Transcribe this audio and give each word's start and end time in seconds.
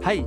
Hei! 0.00 0.22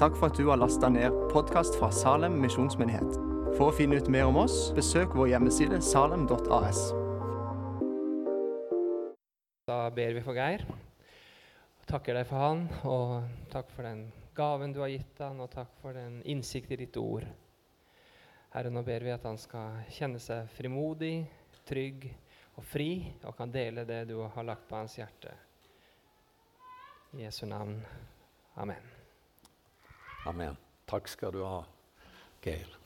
Takk 0.00 0.16
for 0.18 0.32
at 0.32 0.34
du 0.34 0.48
har 0.48 0.58
lasta 0.58 0.88
ned 0.90 1.14
podkast 1.30 1.76
fra 1.78 1.92
Salem 1.94 2.40
misjonsmyndighet. 2.42 3.12
For 3.54 3.68
å 3.68 3.74
finne 3.76 4.00
ut 4.02 4.08
mer 4.10 4.26
om 4.26 4.40
oss, 4.40 4.72
besøk 4.74 5.12
vår 5.14 5.28
hjemmeside 5.30 5.76
salem.as. 5.78 6.80
Da 9.70 9.76
ber 9.94 10.16
vi 10.16 10.24
for 10.24 10.34
Geir. 10.34 10.64
Takker 11.86 12.18
deg 12.18 12.26
for 12.26 12.42
han, 12.42 12.64
og 12.82 13.46
takk 13.52 13.70
for 13.70 13.86
den 13.86 14.00
gaven 14.34 14.74
du 14.74 14.80
har 14.82 14.90
gitt 14.90 15.22
han, 15.22 15.38
og 15.44 15.52
takk 15.52 15.70
for 15.84 15.94
den 15.94 16.16
innsikt 16.26 16.74
i 16.74 16.80
ditt 16.80 16.98
ord. 16.98 17.28
Herre, 18.56 18.72
nå 18.74 18.82
ber 18.82 19.06
vi 19.06 19.12
at 19.14 19.28
han 19.28 19.38
skal 19.38 19.84
kjenne 20.00 20.18
seg 20.24 20.50
frimodig, 20.56 21.20
trygg 21.70 22.08
og 22.56 22.66
fri, 22.66 22.90
og 23.22 23.38
kan 23.38 23.54
dele 23.54 23.86
det 23.86 24.00
du 24.10 24.16
har 24.24 24.50
lagt 24.50 24.66
på 24.66 24.80
hans 24.80 24.98
hjerte. 24.98 25.36
I 27.14 27.22
Jesu 27.22 27.46
navn. 27.46 27.78
Amen. 28.58 29.01
Amen. 30.24 30.56
Takk 30.86 31.08
skal 31.08 31.32
du 31.32 31.42
ha, 31.42 31.64
Geir. 32.42 32.78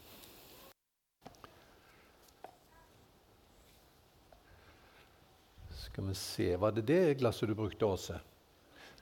Skal 5.71 6.05
vi 6.05 6.15
se 6.15 6.57
Var 6.57 6.73
det 6.73 6.83
det 6.83 7.15
glasset 7.15 7.49
du 7.49 7.55
brukte, 7.55 7.85
Åse? 7.85 8.21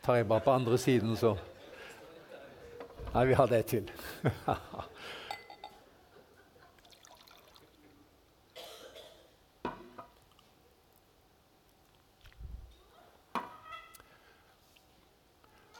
Tar 0.02 0.14
jeg 0.14 0.26
bare 0.26 0.40
på 0.40 0.50
andre 0.50 0.78
siden, 0.78 1.16
så 1.16 1.36
Nei, 3.14 3.26
vi 3.26 3.34
har 3.34 3.46
det 3.46 3.62
til. 3.70 3.90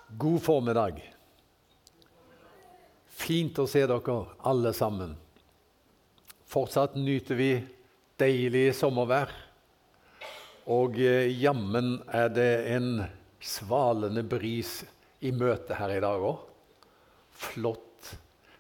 God 0.08 0.42
formiddag. 0.42 1.13
Fint 3.24 3.56
å 3.56 3.64
se 3.64 3.80
dere 3.88 4.16
alle 4.44 4.74
sammen. 4.76 5.14
Fortsatt 6.44 6.98
nyter 7.00 7.38
vi 7.38 7.52
deilig 8.20 8.74
sommervær. 8.76 9.30
Og 10.74 10.98
eh, 11.00 11.30
jammen 11.32 12.02
er 12.12 12.28
det 12.32 12.52
en 12.74 12.90
svalende 13.40 14.24
bris 14.28 14.82
i 15.24 15.32
møte 15.32 15.78
her 15.78 15.94
i 15.96 16.02
dag 16.04 16.20
òg. 16.20 16.44
Flott 17.32 18.12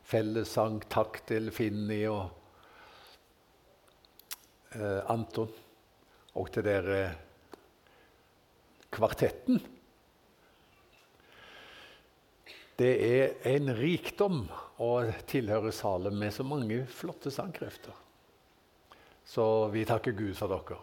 fellessang. 0.08 0.80
Takk 0.88 1.20
til 1.28 1.52
Finni 1.52 2.00
og 2.08 2.24
eh, 4.80 5.00
Anton. 5.12 5.52
Og 6.40 6.48
til 6.56 6.64
dere 6.64 7.04
kvartetten. 8.96 9.60
Det 12.74 12.94
er 13.06 13.36
en 13.54 13.70
rikdom 13.78 14.40
å 14.82 14.94
tilhøre 15.30 15.70
Salem 15.74 16.16
med 16.18 16.34
så 16.34 16.42
mange 16.46 16.80
flotte 16.90 17.30
sangkrefter. 17.30 17.94
Så 19.24 19.44
vi 19.70 19.84
takker 19.86 20.16
Gud 20.16 20.34
for 20.36 20.50
dere. 20.50 20.80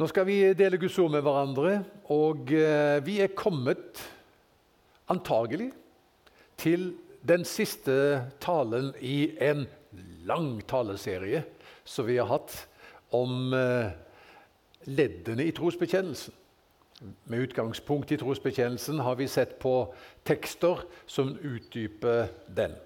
Nå 0.00 0.08
skal 0.10 0.26
vi 0.26 0.40
dele 0.58 0.80
Guds 0.82 0.98
ord 0.98 1.12
med 1.14 1.22
hverandre, 1.22 1.76
og 2.10 2.50
eh, 2.56 2.98
vi 3.06 3.20
er 3.22 3.36
kommet 3.38 4.00
antagelig 5.12 5.70
til 6.58 6.90
den 7.22 7.46
siste 7.46 7.94
talen 8.42 8.90
i 8.98 9.36
en 9.38 9.68
lang 10.26 10.56
taleserie 10.66 11.44
som 11.84 12.08
vi 12.08 12.18
har 12.18 12.30
hatt 12.32 12.56
om 13.14 13.54
eh, 13.54 13.92
leddene 14.90 15.46
i 15.46 15.54
trosbekjennelsen. 15.54 16.34
Med 17.24 17.38
utgangspunkt 17.38 18.12
i 18.12 18.16
trosbekjennelsen 18.16 19.00
har 19.02 19.16
vi 19.18 19.26
sett 19.28 19.58
på 19.58 19.94
tekster 20.22 20.84
som 21.06 21.32
utdyper 21.42 22.28
den. 22.46 22.76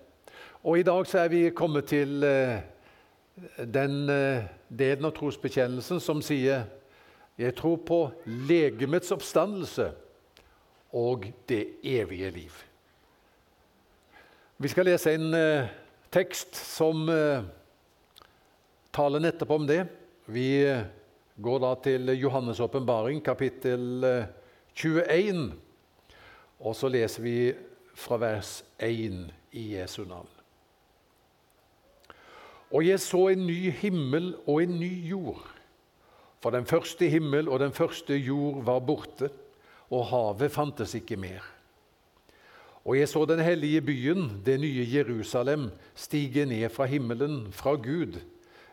Og 0.64 0.78
I 0.78 0.82
dag 0.82 1.06
så 1.06 1.18
er 1.18 1.28
vi 1.28 1.50
kommet 1.54 1.90
til 1.92 2.24
eh, 2.24 2.62
den 3.60 4.08
eh, 4.10 4.46
delen 4.68 5.04
av 5.04 5.12
trosbekjennelsen 5.18 6.00
som 6.00 6.22
sier 6.24 6.64
jeg 7.36 7.52
tror 7.58 7.76
på 7.84 7.98
legemets 8.48 9.12
oppstandelse 9.12 9.90
og 10.96 11.28
det 11.48 11.76
evige 11.84 12.30
liv. 12.32 12.56
Vi 14.56 14.72
skal 14.72 14.88
lese 14.88 15.12
en 15.12 15.36
eh, 15.36 15.68
tekst 16.08 16.56
som 16.56 17.04
taler 18.96 19.20
nettopp 19.20 19.50
om 19.52 19.66
det. 19.68 19.82
Vi 20.32 20.48
går 21.42 21.58
da 21.60 21.74
til 21.84 22.10
Johannes' 22.16 22.62
åpenbaring, 22.62 23.20
kapittel 23.24 24.04
21. 24.74 25.52
Og 26.60 26.76
så 26.76 26.88
leser 26.88 27.22
vi 27.22 27.36
fra 27.96 28.16
vers 28.20 28.62
1 28.78 29.26
i 29.52 29.66
Jesu 29.74 30.04
navn. 30.04 30.28
Og 32.72 32.86
jeg 32.86 33.00
så 33.00 33.28
en 33.30 33.46
ny 33.46 33.70
himmel 33.70 34.34
og 34.46 34.62
en 34.62 34.78
ny 34.80 34.92
jord. 35.08 35.44
For 36.42 36.50
den 36.50 36.66
første 36.66 37.08
himmel 37.08 37.48
og 37.48 37.60
den 37.60 37.72
første 37.72 38.16
jord 38.16 38.64
var 38.64 38.80
borte, 38.80 39.30
og 39.90 40.08
havet 40.10 40.50
fantes 40.52 40.94
ikke 40.98 41.16
mer. 41.16 41.44
Og 42.86 42.98
jeg 42.98 43.08
så 43.08 43.24
den 43.26 43.40
hellige 43.42 43.80
byen, 43.82 44.42
det 44.46 44.60
nye 44.60 44.86
Jerusalem, 44.92 45.70
stige 45.94 46.46
ned 46.46 46.68
fra 46.70 46.84
himmelen, 46.84 47.52
fra 47.52 47.74
Gud, 47.74 48.18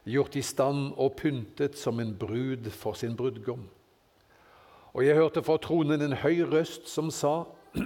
gjort 0.06 0.36
i 0.36 0.42
stand 0.42 0.94
og 0.98 1.16
pyntet 1.20 1.78
som 1.80 2.00
en 2.00 2.14
brud 2.18 2.70
for 2.72 2.94
sin 2.94 3.16
brudgom. 3.16 3.68
Og 4.94 5.06
jeg 5.06 5.16
hørte 5.18 5.44
fra 5.44 5.58
tronen 5.58 6.02
en 6.02 6.14
høy 6.14 6.44
røst 6.44 6.88
som 6.90 7.12
sa:" 7.12 7.44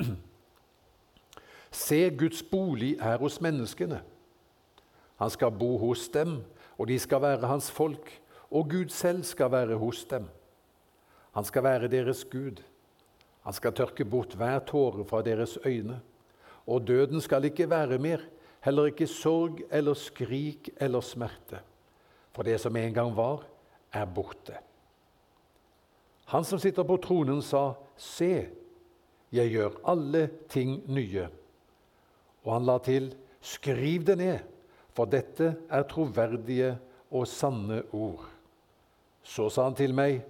Se, 1.72 2.09
Guds 2.09 2.44
bolig 2.44 2.97
er 3.00 3.17
hos 3.17 3.41
menneskene. 3.41 4.01
Han 5.19 5.29
skal 5.29 5.51
bo 5.51 5.77
hos 5.77 6.07
dem, 6.09 6.44
og 6.77 6.88
de 6.88 7.00
skal 7.00 7.22
være 7.22 7.47
hans 7.47 7.72
folk 7.72 8.22
og 8.51 8.69
Gud 8.69 8.89
selv 8.89 9.23
skal 9.23 9.51
være 9.51 9.77
hos 9.77 10.06
dem. 10.06 10.27
Han 11.35 11.45
skal 11.45 11.63
være 11.63 11.88
deres 11.91 12.25
Gud. 12.25 12.61
Han 13.44 13.53
skal 13.53 13.73
tørke 13.73 14.06
bort 14.06 14.35
hver 14.35 14.59
tåre 14.59 15.06
fra 15.06 15.22
deres 15.22 15.57
øyne. 15.66 16.00
Og 16.67 16.88
døden 16.88 17.22
skal 17.22 17.45
ikke 17.45 17.69
være 17.69 17.97
mer, 17.97 18.23
heller 18.61 18.85
ikke 18.85 19.07
sorg 19.07 19.61
eller 19.72 19.94
skrik 19.94 20.69
eller 20.79 21.01
smerte. 21.01 21.61
For 22.37 22.45
det 22.45 22.59
som 22.61 22.75
en 22.77 22.93
gang 22.93 23.15
var, 23.17 23.41
er 23.89 24.05
borte. 24.05 24.59
Han 26.29 26.45
som 26.45 26.59
sitter 26.61 26.85
på 26.85 26.99
tronen, 27.01 27.41
sa, 27.41 27.71
Se, 27.97 28.45
jeg 29.33 29.49
gjør 29.49 29.79
alle 29.89 30.27
ting 30.53 30.83
nye. 30.85 31.23
Og 32.45 32.51
han 32.53 32.67
la 32.67 32.75
til, 32.85 33.09
Skriv 33.41 34.03
det 34.05 34.17
ned, 34.19 34.43
for 34.93 35.09
dette 35.09 35.55
er 35.69 35.85
troverdige 35.89 36.75
og 37.09 37.25
sanne 37.29 37.79
ord. 37.95 38.25
Så 39.23 39.47
sa 39.49 39.63
han 39.69 39.75
til 39.75 39.93
meg, 39.93 40.21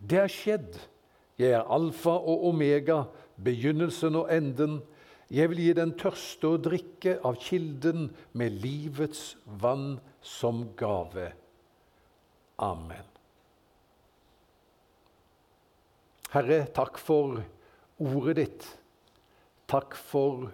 'Det 0.00 0.18
er 0.18 0.26
skjedd. 0.26 0.78
Jeg 1.38 1.50
er 1.50 1.70
alfa 1.70 2.10
og 2.10 2.46
omega, 2.48 3.04
begynnelsen 3.44 4.16
og 4.16 4.34
enden.' 4.36 4.82
'Jeg 5.30 5.50
vil 5.50 5.58
gi 5.58 5.72
den 5.72 5.92
tørste 5.98 6.44
å 6.48 6.56
drikke 6.56 7.18
av 7.24 7.36
kilden 7.36 8.10
med 8.32 8.50
livets 8.50 9.36
vann 9.46 10.00
som 10.20 10.68
gave.' 10.76 11.41
Amen. 12.62 13.08
Herre, 16.32 16.62
takk 16.72 16.96
for 17.02 17.42
ordet 18.00 18.36
ditt. 18.38 18.66
Takk 19.68 19.96
for 19.98 20.46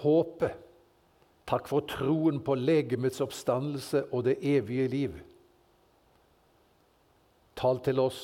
håpet. 0.00 0.56
Takk 1.46 1.68
for 1.68 1.84
troen 1.90 2.40
på 2.42 2.56
legemets 2.56 3.20
oppstandelse 3.20 4.06
og 4.10 4.24
det 4.26 4.38
evige 4.40 4.88
liv. 4.88 5.18
Tal 7.58 7.82
til 7.84 8.00
oss 8.00 8.22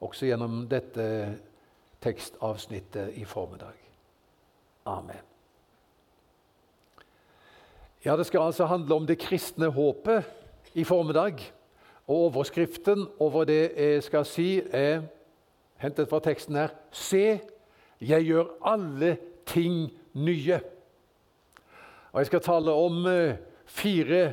også 0.00 0.30
gjennom 0.30 0.62
dette 0.70 1.04
tekstavsnittet 2.02 3.18
i 3.18 3.26
formiddag. 3.28 3.76
Amen. 4.88 5.24
Ja, 8.04 8.16
Det 8.16 8.26
skal 8.26 8.40
altså 8.48 8.64
handle 8.70 8.94
om 8.94 9.06
det 9.06 9.18
kristne 9.18 9.68
håpet 9.74 10.24
i 10.74 10.84
formiddag. 10.84 11.57
Og 12.08 12.16
Overskriften 12.16 13.06
over 13.20 13.44
det 13.44 13.72
jeg 13.76 14.02
skal 14.02 14.24
si, 14.24 14.62
er 14.72 15.02
hentet 15.82 16.08
fra 16.08 16.20
teksten 16.24 16.56
her 16.56 16.72
Se, 16.90 17.40
jeg 18.00 18.24
gjør 18.24 18.54
alle 18.64 19.16
ting 19.46 19.90
nye. 20.14 20.60
Og 22.12 22.20
Jeg 22.20 22.26
skal 22.26 22.40
tale 22.40 22.72
om 22.72 23.06
eh, 23.06 23.36
fire 23.66 24.32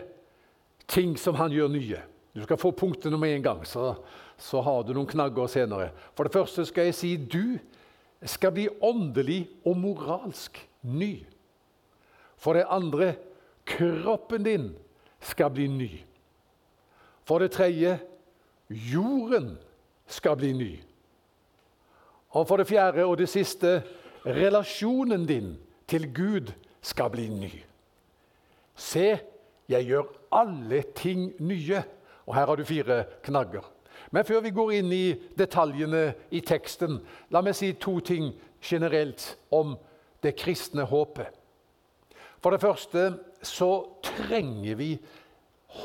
ting 0.87 1.17
som 1.19 1.35
han 1.35 1.51
gjør 1.51 1.67
nye. 1.67 1.99
Du 2.35 2.43
skal 2.43 2.57
få 2.57 2.71
punktene 2.71 3.17
med 3.17 3.35
en 3.35 3.43
gang, 3.43 3.67
så, 3.67 3.93
så 4.37 4.61
har 4.61 4.83
du 4.83 4.93
noen 4.93 5.07
knagger 5.07 5.47
senere. 5.47 5.91
For 6.15 6.27
det 6.27 6.35
første 6.35 6.65
skal 6.65 6.89
jeg 6.89 6.95
si 6.95 7.15
du 7.17 7.57
skal 8.25 8.53
bli 8.55 8.67
åndelig 8.81 9.45
og 9.65 9.77
moralsk 9.77 10.59
ny. 10.81 11.25
For 12.37 12.57
det 12.57 12.67
andre 12.69 13.13
kroppen 13.65 14.43
din 14.45 14.69
skal 15.19 15.51
bli 15.51 15.67
ny. 15.67 15.91
For 17.25 17.41
det 17.41 17.51
tredje 17.51 17.99
jorden 18.69 19.57
skal 20.07 20.37
bli 20.37 20.53
ny. 20.53 20.71
Og 22.35 22.47
for 22.47 22.57
det 22.57 22.67
fjerde 22.67 23.05
og 23.05 23.17
det 23.17 23.29
siste 23.29 23.81
relasjonen 24.25 25.25
din 25.25 25.55
til 25.87 26.09
Gud 26.13 26.51
skal 26.81 27.09
bli 27.09 27.27
ny. 27.29 27.51
Se, 28.75 29.19
jeg 29.69 29.87
gjør 29.87 30.11
alle 30.31 30.83
ting 30.95 31.31
nye. 31.39 31.83
Og 32.25 32.35
her 32.35 32.45
har 32.45 32.55
du 32.55 32.65
fire 32.65 33.03
knagger. 33.23 33.63
Men 34.11 34.25
før 34.25 34.41
vi 34.41 34.51
går 34.53 34.71
inn 34.79 34.91
i 34.93 35.15
detaljene 35.37 36.13
i 36.31 36.41
teksten, 36.45 36.99
la 37.29 37.41
meg 37.41 37.55
si 37.57 37.71
to 37.79 37.99
ting 38.05 38.33
generelt 38.61 39.35
om 39.51 39.75
det 40.23 40.35
kristne 40.39 40.85
håpet. 40.89 41.29
For 42.41 42.53
det 42.53 42.61
første 42.61 43.05
så 43.45 43.71
trenger 44.03 44.75
vi 44.77 44.89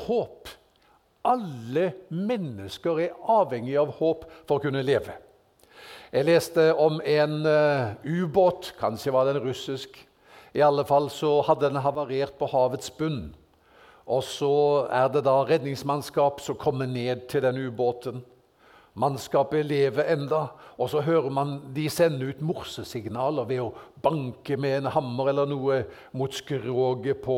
håp. 0.05 0.49
Alle 1.21 1.91
mennesker 2.09 3.03
er 3.03 3.17
avhengig 3.29 3.75
av 3.77 3.91
håp 3.99 4.25
for 4.47 4.57
å 4.57 4.63
kunne 4.63 4.81
leve. 4.85 5.13
Jeg 6.11 6.27
leste 6.27 6.71
om 6.75 6.97
en 7.07 7.35
uh, 7.45 7.93
ubåt, 8.03 8.73
kanskje 8.79 9.13
var 9.15 9.29
den 9.29 9.39
russisk. 9.43 9.95
I 10.51 10.63
alle 10.65 10.83
fall 10.83 11.07
så 11.13 11.37
hadde 11.47 11.69
den 11.69 11.83
havarert 11.85 12.35
på 12.39 12.49
havets 12.51 12.91
bunn. 12.97 13.29
Og 14.09 14.25
så 14.27 14.55
er 14.91 15.07
det 15.13 15.23
da 15.23 15.37
redningsmannskap 15.47 16.41
som 16.43 16.57
kommer 16.59 16.89
ned 16.89 17.29
til 17.31 17.45
den 17.45 17.61
ubåten. 17.69 18.25
Mannskapet 18.99 19.63
lever 19.69 20.09
enda, 20.11 20.49
og 20.75 20.89
så 20.91 20.99
hører 21.05 21.31
man 21.31 21.61
de 21.71 21.85
sende 21.89 22.27
ut 22.27 22.41
morsesignaler 22.43 23.47
ved 23.47 23.61
å 23.63 23.69
banke 24.03 24.57
med 24.59 24.81
en 24.81 24.91
hammer 24.91 25.31
eller 25.31 25.47
noe 25.47 25.77
mot 26.17 26.33
skroget 26.35 27.21
på 27.23 27.37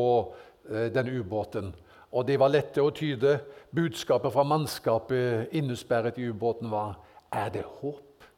eh, 0.72 0.88
den 0.90 1.12
ubåten. 1.14 1.70
Og 2.14 2.26
de 2.28 2.38
var 2.38 2.52
lette 2.54 2.82
å 2.82 2.92
tyde. 2.94 3.40
Budskapet 3.74 4.32
fra 4.32 4.44
mannskapet 4.46 5.54
innesperret 5.56 6.18
i 6.22 6.28
ubåten 6.30 6.70
var 6.70 7.00
er 7.34 7.50
det 7.50 7.64
håp. 7.80 8.28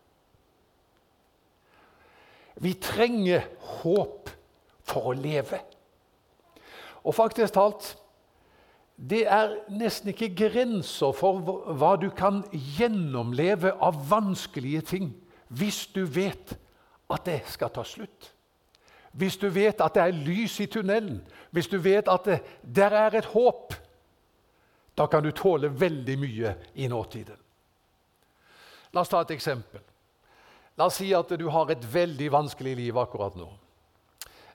Vi 2.56 2.72
trenger 2.80 3.44
håp 3.82 4.30
for 4.86 5.10
å 5.10 5.16
leve. 5.16 5.60
Og 7.04 7.14
faktisk 7.14 7.54
talt 7.54 7.92
det 8.96 9.26
er 9.28 9.58
nesten 9.68 10.14
ikke 10.14 10.30
grenser 10.32 11.12
for 11.12 11.42
hva 11.76 11.92
du 12.00 12.08
kan 12.16 12.40
gjennomleve 12.78 13.74
av 13.84 13.98
vanskelige 14.08 14.86
ting 14.94 15.10
hvis 15.52 15.84
du 15.92 16.06
vet 16.08 16.56
at 17.12 17.26
det 17.28 17.42
skal 17.52 17.70
ta 17.74 17.84
slutt. 17.86 18.32
Hvis 19.16 19.38
du 19.40 19.48
vet 19.48 19.80
at 19.80 19.96
det 19.96 20.02
er 20.02 20.22
lys 20.26 20.58
i 20.60 20.68
tunnelen, 20.68 21.22
hvis 21.50 21.70
du 21.72 21.78
vet 21.80 22.08
at 22.08 22.24
det, 22.28 22.40
der 22.62 22.92
er 22.92 23.16
et 23.16 23.28
håp, 23.32 23.74
da 24.96 25.06
kan 25.06 25.24
du 25.24 25.30
tåle 25.32 25.70
veldig 25.72 26.16
mye 26.20 26.54
i 26.74 26.88
nåtiden. 26.88 27.36
La 28.92 29.02
oss 29.02 29.12
ta 29.12 29.20
et 29.24 29.32
eksempel. 29.34 29.80
La 30.76 30.88
oss 30.88 30.98
si 31.00 31.10
at 31.16 31.32
du 31.40 31.48
har 31.52 31.72
et 31.72 31.84
veldig 31.92 32.28
vanskelig 32.32 32.76
liv 32.76 32.98
akkurat 33.00 33.36
nå. 33.36 33.48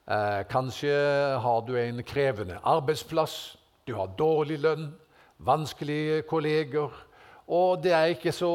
Eh, 0.05 0.41
kanskje 0.49 0.93
har 1.41 1.61
du 1.65 1.75
en 1.77 2.03
krevende 2.03 2.59
arbeidsplass. 2.63 3.57
Du 3.85 3.95
har 3.97 4.13
dårlig 4.17 4.59
lønn, 4.61 4.91
vanskelige 5.37 6.21
kolleger, 6.29 6.93
og 7.47 7.81
det 7.83 7.93
er 7.93 8.13
ikke 8.13 8.33
så 8.33 8.53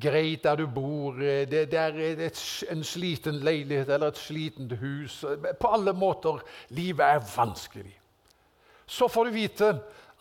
greit 0.00 0.44
der 0.44 0.56
du 0.56 0.66
bor. 0.66 1.18
Det, 1.18 1.50
det 1.70 1.78
er 1.78 1.98
et, 2.26 2.40
en 2.70 2.84
sliten 2.84 3.40
leilighet 3.44 3.88
eller 3.88 4.12
et 4.12 4.18
slitent 4.20 4.72
hus. 4.80 5.24
På 5.60 5.72
alle 5.74 5.92
måter 5.92 6.42
livet 6.68 7.04
er 7.06 7.26
vanskelig. 7.36 7.98
Så 8.86 9.08
får 9.08 9.24
du 9.24 9.30
vite 9.30 9.68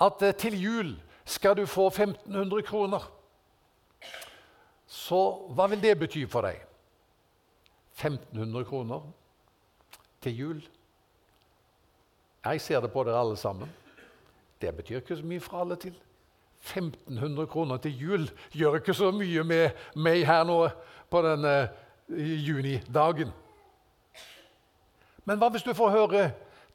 at 0.02 0.22
eh, 0.22 0.36
til 0.36 0.62
jul 0.62 0.92
skal 1.26 1.58
du 1.58 1.66
få 1.66 1.88
1500 1.88 2.62
kroner. 2.68 3.08
Så 4.88 5.22
hva 5.56 5.68
vil 5.72 5.82
det 5.82 5.98
bety 6.00 6.26
for 6.30 6.48
deg? 6.48 6.60
1500 7.96 8.66
kroner 8.66 9.04
til 10.22 10.38
jul. 10.38 10.62
Jeg 12.46 12.62
ser 12.62 12.82
det 12.82 12.92
på 12.92 13.04
dere 13.04 13.20
alle 13.20 13.38
sammen. 13.38 13.70
Det 14.62 14.76
betyr 14.76 15.02
ikke 15.02 15.18
så 15.18 15.26
mye 15.26 15.40
fra 15.40 15.62
alle 15.62 15.76
til. 15.76 15.96
1500 16.62 17.48
kroner 17.48 17.78
til 17.82 17.98
jul 17.98 18.30
gjør 18.54 18.80
ikke 18.80 18.94
så 18.94 19.12
mye 19.12 19.44
med 19.44 19.78
meg 19.96 20.26
her 20.28 20.44
nå 20.46 20.60
på 21.12 21.22
denne 21.26 21.56
junidagen. 22.46 23.32
Men 25.26 25.40
hva 25.42 25.50
hvis 25.54 25.66
du 25.66 25.74
får 25.74 25.94
høre 25.96 26.24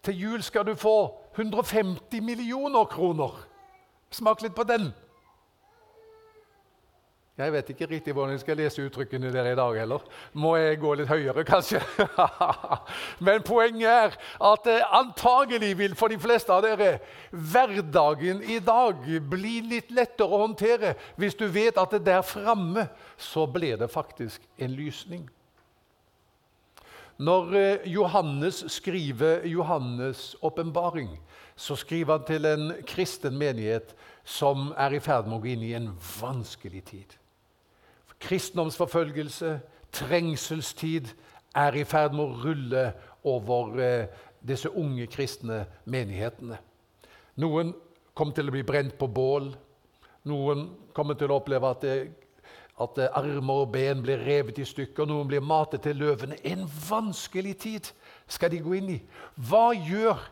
til 0.02 0.20
jul 0.20 0.42
skal 0.42 0.66
du 0.66 0.74
få 0.78 1.14
150 1.36 2.20
millioner 2.22 2.84
kroner? 2.90 3.34
Smak 4.10 4.42
litt 4.42 4.54
på 4.54 4.64
den. 4.66 4.90
Jeg 7.36 7.52
vet 7.52 7.68
ikke 7.68 7.86
riktig 7.90 8.14
hvordan 8.16 8.30
jeg 8.32 8.40
skal 8.40 8.56
lese 8.56 8.84
uttrykkene 8.86 9.28
der 9.28 9.50
i 9.50 9.56
dag 9.58 9.74
heller. 9.76 10.04
Må 10.32 10.54
jeg 10.56 10.78
gå 10.80 10.94
litt 10.96 11.10
høyere, 11.10 11.42
kanskje? 11.44 11.82
Men 13.26 13.44
poenget 13.44 13.90
er 13.92 14.14
at 14.48 14.70
antagelig 14.96 15.74
vil 15.76 15.96
for 16.00 16.08
de 16.08 16.16
fleste 16.16 16.54
av 16.54 16.64
dere 16.64 16.94
hverdagen 17.30 18.40
i 18.40 18.56
dag 18.64 19.04
bli 19.28 19.58
litt 19.68 19.92
lettere 19.92 20.32
å 20.32 20.46
håndtere 20.46 20.94
hvis 21.20 21.36
du 21.36 21.44
vet 21.52 21.76
at 21.76 21.92
det 21.92 22.06
der 22.06 22.24
framme 22.24 22.86
så 23.20 23.44
blir 23.44 23.76
det 23.84 23.90
faktisk 23.92 24.40
en 24.56 24.72
lysning. 24.72 25.28
Når 27.20 27.54
eh, 27.56 27.86
Johannes 27.92 28.62
skriver 28.72 29.44
Johannes' 29.44 30.32
åpenbaring, 30.40 31.12
så 31.56 31.76
skriver 31.76 32.16
han 32.16 32.26
til 32.28 32.48
en 32.48 32.66
kristen 32.88 33.36
menighet 33.36 33.92
som 34.24 34.72
er 34.72 34.96
i 34.96 35.04
ferd 35.04 35.28
med 35.28 35.36
å 35.36 35.44
gå 35.44 35.52
inn 35.52 35.68
i 35.68 35.76
en 35.76 35.92
vanskelig 36.16 36.84
tid 36.88 37.20
kristendomsforfølgelse, 38.20 39.60
trengselstid, 39.92 41.12
er 41.56 41.76
i 41.76 41.84
ferd 41.88 42.14
med 42.16 42.24
å 42.24 42.40
rulle 42.44 42.84
over 43.26 43.80
eh, 43.80 44.08
disse 44.46 44.70
unge 44.70 45.06
kristne 45.10 45.64
menighetene. 45.88 46.58
Noen 47.40 47.72
kommer 48.16 48.36
til 48.36 48.48
å 48.48 48.54
bli 48.54 48.64
brent 48.66 48.96
på 48.98 49.08
bål. 49.08 49.50
Noen 50.28 50.68
kommer 50.96 51.18
til 51.18 51.32
å 51.32 51.40
oppleve 51.40 51.70
at, 51.70 51.84
det, 51.84 51.96
at 52.80 52.94
det 52.98 53.10
armer 53.16 53.64
og 53.64 53.72
ben 53.74 54.02
blir 54.04 54.22
revet 54.24 54.60
i 54.60 54.68
stykker. 54.68 55.08
Noen 55.08 55.28
blir 55.30 55.44
matet 55.44 55.84
til 55.86 55.98
løvene. 56.00 56.38
En 56.44 56.64
vanskelig 56.88 57.56
tid 57.64 57.90
skal 58.28 58.52
de 58.52 58.62
gå 58.64 58.78
inn 58.78 58.94
i. 58.96 59.00
Hva 59.48 59.70
gjør 59.76 60.22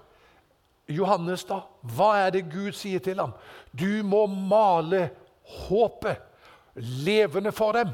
Johannes 0.93 1.47
da? 1.49 1.63
Hva 1.97 2.15
er 2.27 2.35
det 2.37 2.47
Gud 2.53 2.73
sier 2.77 3.03
til 3.05 3.21
ham? 3.21 3.33
Du 3.73 4.03
må 4.05 4.27
male 4.29 5.09
håpet 5.65 6.34
levende 6.75 7.53
for 7.55 7.77
dem. 7.77 7.93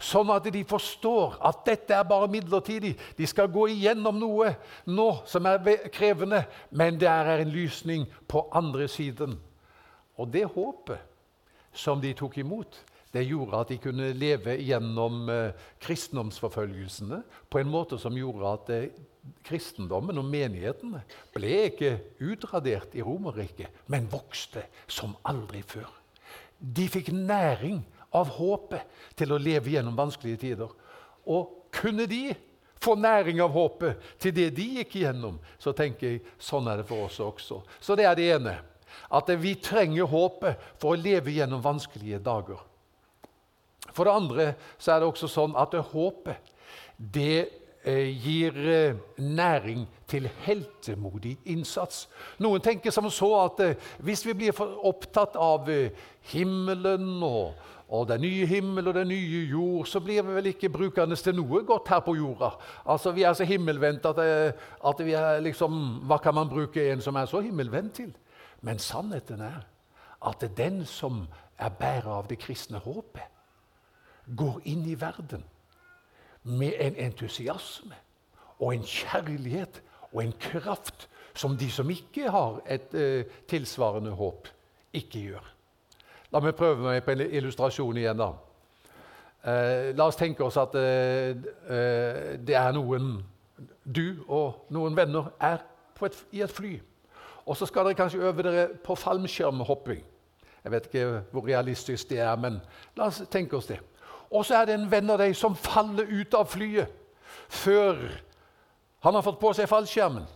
Sånn 0.00 0.30
at 0.32 0.46
de 0.48 0.62
forstår 0.64 1.36
at 1.44 1.60
dette 1.66 1.92
er 1.92 2.06
bare 2.08 2.30
midlertidig. 2.32 2.94
De 3.18 3.26
skal 3.28 3.50
gå 3.52 3.66
igjennom 3.74 4.16
noe 4.16 4.54
nå 4.88 5.10
som 5.28 5.44
er 5.50 5.60
krevende, 5.92 6.46
men 6.72 6.96
det 7.00 7.10
er 7.10 7.42
en 7.42 7.52
lysning 7.52 8.06
på 8.30 8.46
andre 8.56 8.88
siden. 8.88 9.36
Og 10.16 10.32
det 10.32 10.46
håpet 10.54 11.04
som 11.76 12.00
de 12.00 12.14
tok 12.16 12.40
imot, 12.40 12.80
det 13.12 13.26
gjorde 13.26 13.60
at 13.60 13.70
de 13.72 13.78
kunne 13.82 14.12
leve 14.14 14.54
gjennom 14.62 15.28
eh, 15.32 15.54
kristendomsforfølgelsene 15.82 17.20
på 17.50 17.60
en 17.60 17.70
måte 17.70 17.98
som 17.98 18.16
gjorde 18.16 18.52
at 18.54 18.70
eh, 18.74 18.90
kristendommen 19.44 20.18
og 20.20 20.28
menighetene 20.30 21.02
ble 21.34 21.56
ikke 21.68 21.96
utradert 22.22 22.94
i 22.96 23.04
Romerriket, 23.04 23.82
men 23.90 24.08
vokste 24.10 24.64
som 24.88 25.16
aldri 25.28 25.64
før. 25.66 25.88
De 26.60 26.86
fikk 26.92 27.10
næring 27.16 27.80
av 28.16 28.30
håpet 28.36 29.02
til 29.18 29.32
å 29.32 29.40
leve 29.40 29.74
gjennom 29.74 29.98
vanskelige 29.98 30.42
tider. 30.44 30.70
Og 31.30 31.70
kunne 31.74 32.06
de 32.10 32.30
få 32.80 32.96
næring 32.96 33.40
av 33.44 33.52
håpet 33.52 34.00
til 34.20 34.34
det 34.34 34.48
de 34.56 34.66
gikk 34.80 34.96
igjennom, 35.00 35.36
så 35.60 35.74
tenker 35.76 36.14
jeg 36.14 36.24
sånn 36.40 36.68
er 36.70 36.80
det 36.80 36.88
for 36.88 37.06
oss 37.06 37.20
også. 37.20 37.60
Så 37.80 37.96
det 37.98 38.08
er 38.08 38.16
det 38.18 38.30
ene. 38.38 38.56
At 39.12 39.30
vi 39.38 39.54
trenger 39.60 40.08
håpet 40.10 40.58
for 40.80 40.94
å 40.94 41.00
leve 41.00 41.34
gjennom 41.34 41.62
vanskelige 41.62 42.22
dager. 42.24 42.58
For 43.90 44.06
det 44.06 44.14
andre 44.14 44.50
så 44.78 44.94
er 44.94 45.00
det 45.00 45.10
også 45.10 45.30
sånn 45.30 45.56
at 45.58 45.74
håpet 45.92 46.52
det 47.00 47.48
eh, 47.84 48.10
gir 48.12 48.56
eh, 48.70 48.98
næring 49.16 49.86
til 50.10 50.28
heltemodig 50.44 51.36
innsats. 51.50 52.04
Noen 52.42 52.62
tenker 52.64 52.94
som 52.94 53.08
så 53.12 53.30
at 53.44 53.62
eh, 53.64 53.90
hvis 54.04 54.24
vi 54.26 54.36
blir 54.36 54.56
for 54.56 54.78
opptatt 54.90 55.38
av 55.40 55.68
himmelen 56.32 57.22
og, 57.24 57.56
og 57.90 58.06
den 58.08 58.20
nye 58.22 58.46
himmel 58.46 58.88
og 58.88 58.94
den 58.94 59.08
nye 59.10 59.46
jord, 59.50 59.86
så 59.86 60.00
blir 60.00 60.22
vi 60.22 60.34
vel 60.34 60.46
ikke 60.52 60.70
brukende 60.70 61.16
til 61.18 61.34
noe 61.34 61.64
godt 61.66 61.88
her 61.90 62.00
på 62.06 62.14
jorda. 62.14 62.52
Altså, 62.86 63.10
Vi 63.10 63.22
er 63.22 63.32
så 63.32 63.44
himmelvendt 63.44 64.06
at, 64.06 64.16
det, 64.16 64.54
at 64.86 65.04
vi 65.06 65.12
er 65.12 65.40
liksom 65.40 65.72
Hva 66.06 66.18
kan 66.22 66.34
man 66.34 66.48
bruke 66.48 66.92
en 66.92 67.00
som 67.00 67.16
er 67.16 67.26
så 67.26 67.40
himmelvendt 67.40 67.92
til? 67.94 68.12
Men 68.62 68.78
sannheten 68.78 69.40
er 69.40 69.66
at 70.26 70.44
den 70.56 70.84
som 70.86 71.26
er 71.58 71.68
bærer 71.68 72.08
av 72.12 72.28
det 72.28 72.38
kristne 72.38 72.78
håpet, 72.78 73.26
går 74.36 74.60
inn 74.64 74.84
i 74.86 74.94
verden 75.00 75.42
med 76.44 76.72
en 76.78 76.96
entusiasme 76.96 77.96
og 78.60 78.74
en 78.74 78.84
kjærlighet 78.84 79.82
og 80.12 80.22
en 80.24 80.34
kraft 80.40 81.08
som 81.34 81.56
de 81.56 81.70
som 81.70 81.90
ikke 81.90 82.30
har 82.30 82.60
et 82.66 82.94
eh, 82.94 83.24
tilsvarende 83.48 84.10
håp, 84.10 84.48
ikke 84.92 85.24
gjør. 85.30 85.46
La 86.30 86.40
meg 86.42 86.54
prøve 86.54 86.84
meg 86.84 87.02
på 87.04 87.14
en 87.14 87.24
illustrasjon 87.26 87.98
igjen. 87.98 88.18
da. 88.18 88.32
Eh, 89.40 89.96
la 89.96 90.06
oss 90.06 90.18
tenke 90.20 90.44
oss 90.44 90.58
at 90.60 90.74
eh, 90.76 91.30
eh, 91.70 92.36
det 92.36 92.54
er 92.54 92.72
noen 92.76 93.22
Du 93.84 94.20
og 94.28 94.66
noen 94.70 94.96
venner 94.96 95.32
er 95.40 95.62
et, 96.04 96.18
i 96.32 96.42
et 96.44 96.52
fly. 96.52 96.74
Og 97.46 97.56
så 97.56 97.66
skal 97.66 97.88
dere 97.88 97.98
kanskje 97.98 98.20
øve 98.20 98.44
dere 98.44 98.68
på 98.84 98.94
fallskjermhopping. 98.94 100.04
Jeg 100.64 100.72
vet 100.72 100.86
ikke 100.86 101.22
hvor 101.32 101.46
realistisk 101.46 102.10
det 102.10 102.20
er, 102.20 102.36
men 102.36 102.60
la 102.96 103.08
oss 103.08 103.22
tenke 103.32 103.56
oss 103.56 103.66
det. 103.66 103.80
Og 104.30 104.44
så 104.46 104.60
er 104.60 104.68
det 104.68 104.76
en 104.76 104.90
venn 104.90 105.10
av 105.10 105.18
deg 105.18 105.34
som 105.36 105.56
faller 105.56 106.06
ut 106.06 106.34
av 106.36 106.46
flyet 106.46 106.92
før 107.50 107.98
han 109.02 109.16
har 109.16 109.24
fått 109.24 109.40
på 109.40 109.52
seg 109.56 109.68
fallskjermen. 109.68 110.28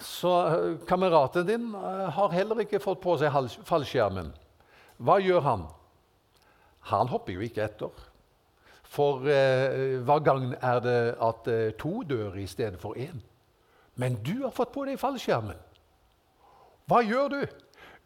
Så 0.00 0.32
eh, 0.46 0.86
kameraten 0.88 1.46
din 1.46 1.74
eh, 1.74 2.06
har 2.16 2.32
heller 2.32 2.64
ikke 2.64 2.80
fått 2.82 3.02
på 3.02 3.16
seg 3.20 3.34
fallskjermen. 3.68 4.32
Hva 5.00 5.18
gjør 5.20 5.44
han? 5.44 5.66
Han 6.90 7.10
hopper 7.12 7.36
jo 7.36 7.44
ikke 7.44 7.64
etter. 7.66 8.06
For 8.90 9.26
eh, 9.30 10.00
hva 10.02 10.18
gagn 10.24 10.54
er 10.56 10.80
det 10.84 11.00
at 11.22 11.48
eh, 11.50 11.72
to 11.78 12.00
dør 12.08 12.38
i 12.40 12.46
stedet 12.50 12.80
for 12.82 12.98
én? 12.98 13.20
Men 14.00 14.16
du 14.24 14.40
har 14.42 14.54
fått 14.56 14.72
på 14.74 14.86
deg 14.88 14.98
fallskjermen. 15.00 15.58
Hva 16.90 17.02
gjør 17.06 17.28
du? 17.36 17.40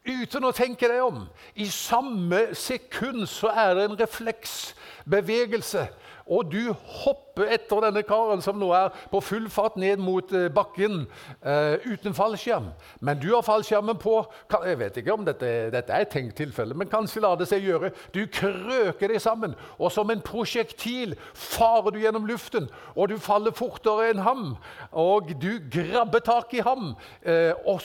Uten 0.04 0.44
å 0.44 0.52
tenke 0.52 0.88
deg 0.90 1.00
om. 1.00 1.22
I 1.56 1.68
samme 1.72 2.50
sekund 2.58 3.26
så 3.30 3.52
er 3.54 3.74
det 3.78 3.84
en 3.88 4.00
refleksbevegelse 4.00 5.88
og 6.24 6.48
du 6.52 6.72
hopper 6.72 7.50
etter 7.52 7.82
denne 7.84 8.02
karen 8.06 8.40
som 8.44 8.56
nå 8.56 8.70
er 8.76 8.92
på 9.12 9.20
full 9.24 9.48
fart 9.52 9.76
ned 9.80 10.00
mot 10.00 10.30
eh, 10.32 10.46
bakken 10.52 11.02
uh, 11.44 11.76
uten 11.84 12.16
fallskjerm. 12.16 12.70
Men 13.04 13.20
du 13.20 13.28
har 13.34 13.44
fallskjermen 13.44 13.98
på. 14.00 14.16
Jeg 14.64 14.78
vet 14.80 15.00
ikke 15.00 15.12
om 15.18 15.26
dette, 15.26 15.50
dette 15.74 15.92
er 15.92 16.06
et 16.06 16.14
tenkt 16.14 16.38
tilfelle, 16.40 16.76
men 16.76 16.88
kanskje 16.88 17.20
lar 17.24 17.36
det 17.40 17.48
seg 17.50 17.66
gjøre. 17.68 17.92
Du 18.16 18.22
krøker 18.32 19.12
deg 19.12 19.20
sammen, 19.20 19.52
og 19.76 19.92
som 19.92 20.10
en 20.10 20.24
prosjektil 20.24 21.12
farer 21.36 21.92
du 21.92 22.00
gjennom 22.00 22.28
luften. 22.28 22.70
Og 22.96 23.12
du 23.12 23.18
faller 23.20 23.52
fortere 23.56 24.08
enn 24.14 24.24
ham, 24.24 24.54
og 24.90 25.34
du 25.42 25.52
grabber 25.72 26.24
tak 26.24 26.56
i 26.56 26.64
ham. 26.64 26.94
Uh, 27.26 27.52
og 27.68 27.84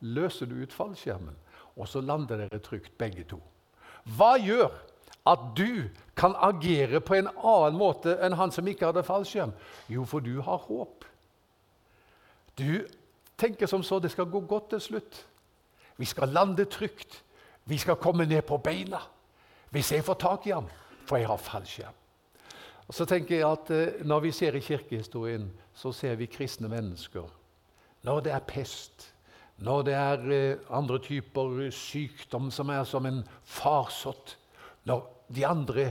løser 0.00 0.46
du 0.46 0.58
ut 0.62 0.72
fallskjermen, 0.72 1.36
og 1.76 1.88
så 1.88 2.00
lander 2.00 2.44
dere 2.44 2.60
trygt 2.62 2.98
begge 2.98 3.24
to. 3.28 3.40
Hva 4.16 4.36
gjør 4.40 4.72
at 5.28 5.44
du 5.56 5.88
kan 6.16 6.34
agere 6.40 7.00
på 7.00 7.18
en 7.18 7.28
annen 7.28 7.78
måte 7.78 8.16
enn 8.24 8.36
han 8.38 8.52
som 8.54 8.68
ikke 8.68 8.88
hadde 8.88 9.04
fallskjerm? 9.06 9.52
Jo, 9.88 10.04
for 10.08 10.24
du 10.24 10.40
har 10.40 10.64
håp. 10.68 11.04
Du 12.58 12.86
tenker 13.38 13.66
som 13.66 13.82
så 13.82 14.00
det 14.02 14.10
skal 14.10 14.30
gå 14.30 14.40
godt 14.40 14.70
til 14.70 14.80
slutt. 14.80 15.22
Vi 15.96 16.06
skal 16.06 16.32
lande 16.34 16.64
trygt. 16.64 17.22
Vi 17.64 17.78
skal 17.78 17.96
komme 17.96 18.26
ned 18.26 18.42
på 18.42 18.56
beina. 18.58 19.00
Hvis 19.70 19.92
jeg 19.92 20.04
får 20.04 20.14
tak 20.14 20.46
i 20.46 20.54
ham, 20.56 20.68
for 21.06 21.16
jeg 21.16 21.28
har 21.28 21.36
fallskjerm. 21.36 21.94
Og 22.88 22.94
så 22.94 23.04
tenker 23.04 23.36
jeg 23.36 23.44
at 23.44 23.70
eh, 23.70 24.06
Når 24.06 24.20
vi 24.20 24.32
ser 24.32 24.54
i 24.56 24.60
kirkehistorien, 24.60 25.52
så 25.74 25.92
ser 25.92 26.14
vi 26.14 26.26
kristne 26.26 26.68
mennesker. 26.68 27.28
Når 28.02 28.20
det 28.20 28.32
er 28.32 28.38
pest, 28.38 29.14
når 29.58 29.82
det 29.88 29.94
er 29.94 30.26
eh, 30.34 30.58
andre 30.70 30.98
typer 31.02 31.68
sykdom 31.74 32.50
som 32.54 32.70
er 32.70 32.84
som 32.86 33.06
en 33.08 33.24
farsott, 33.44 34.36
når 34.86 35.02
de 35.34 35.46
andre 35.46 35.90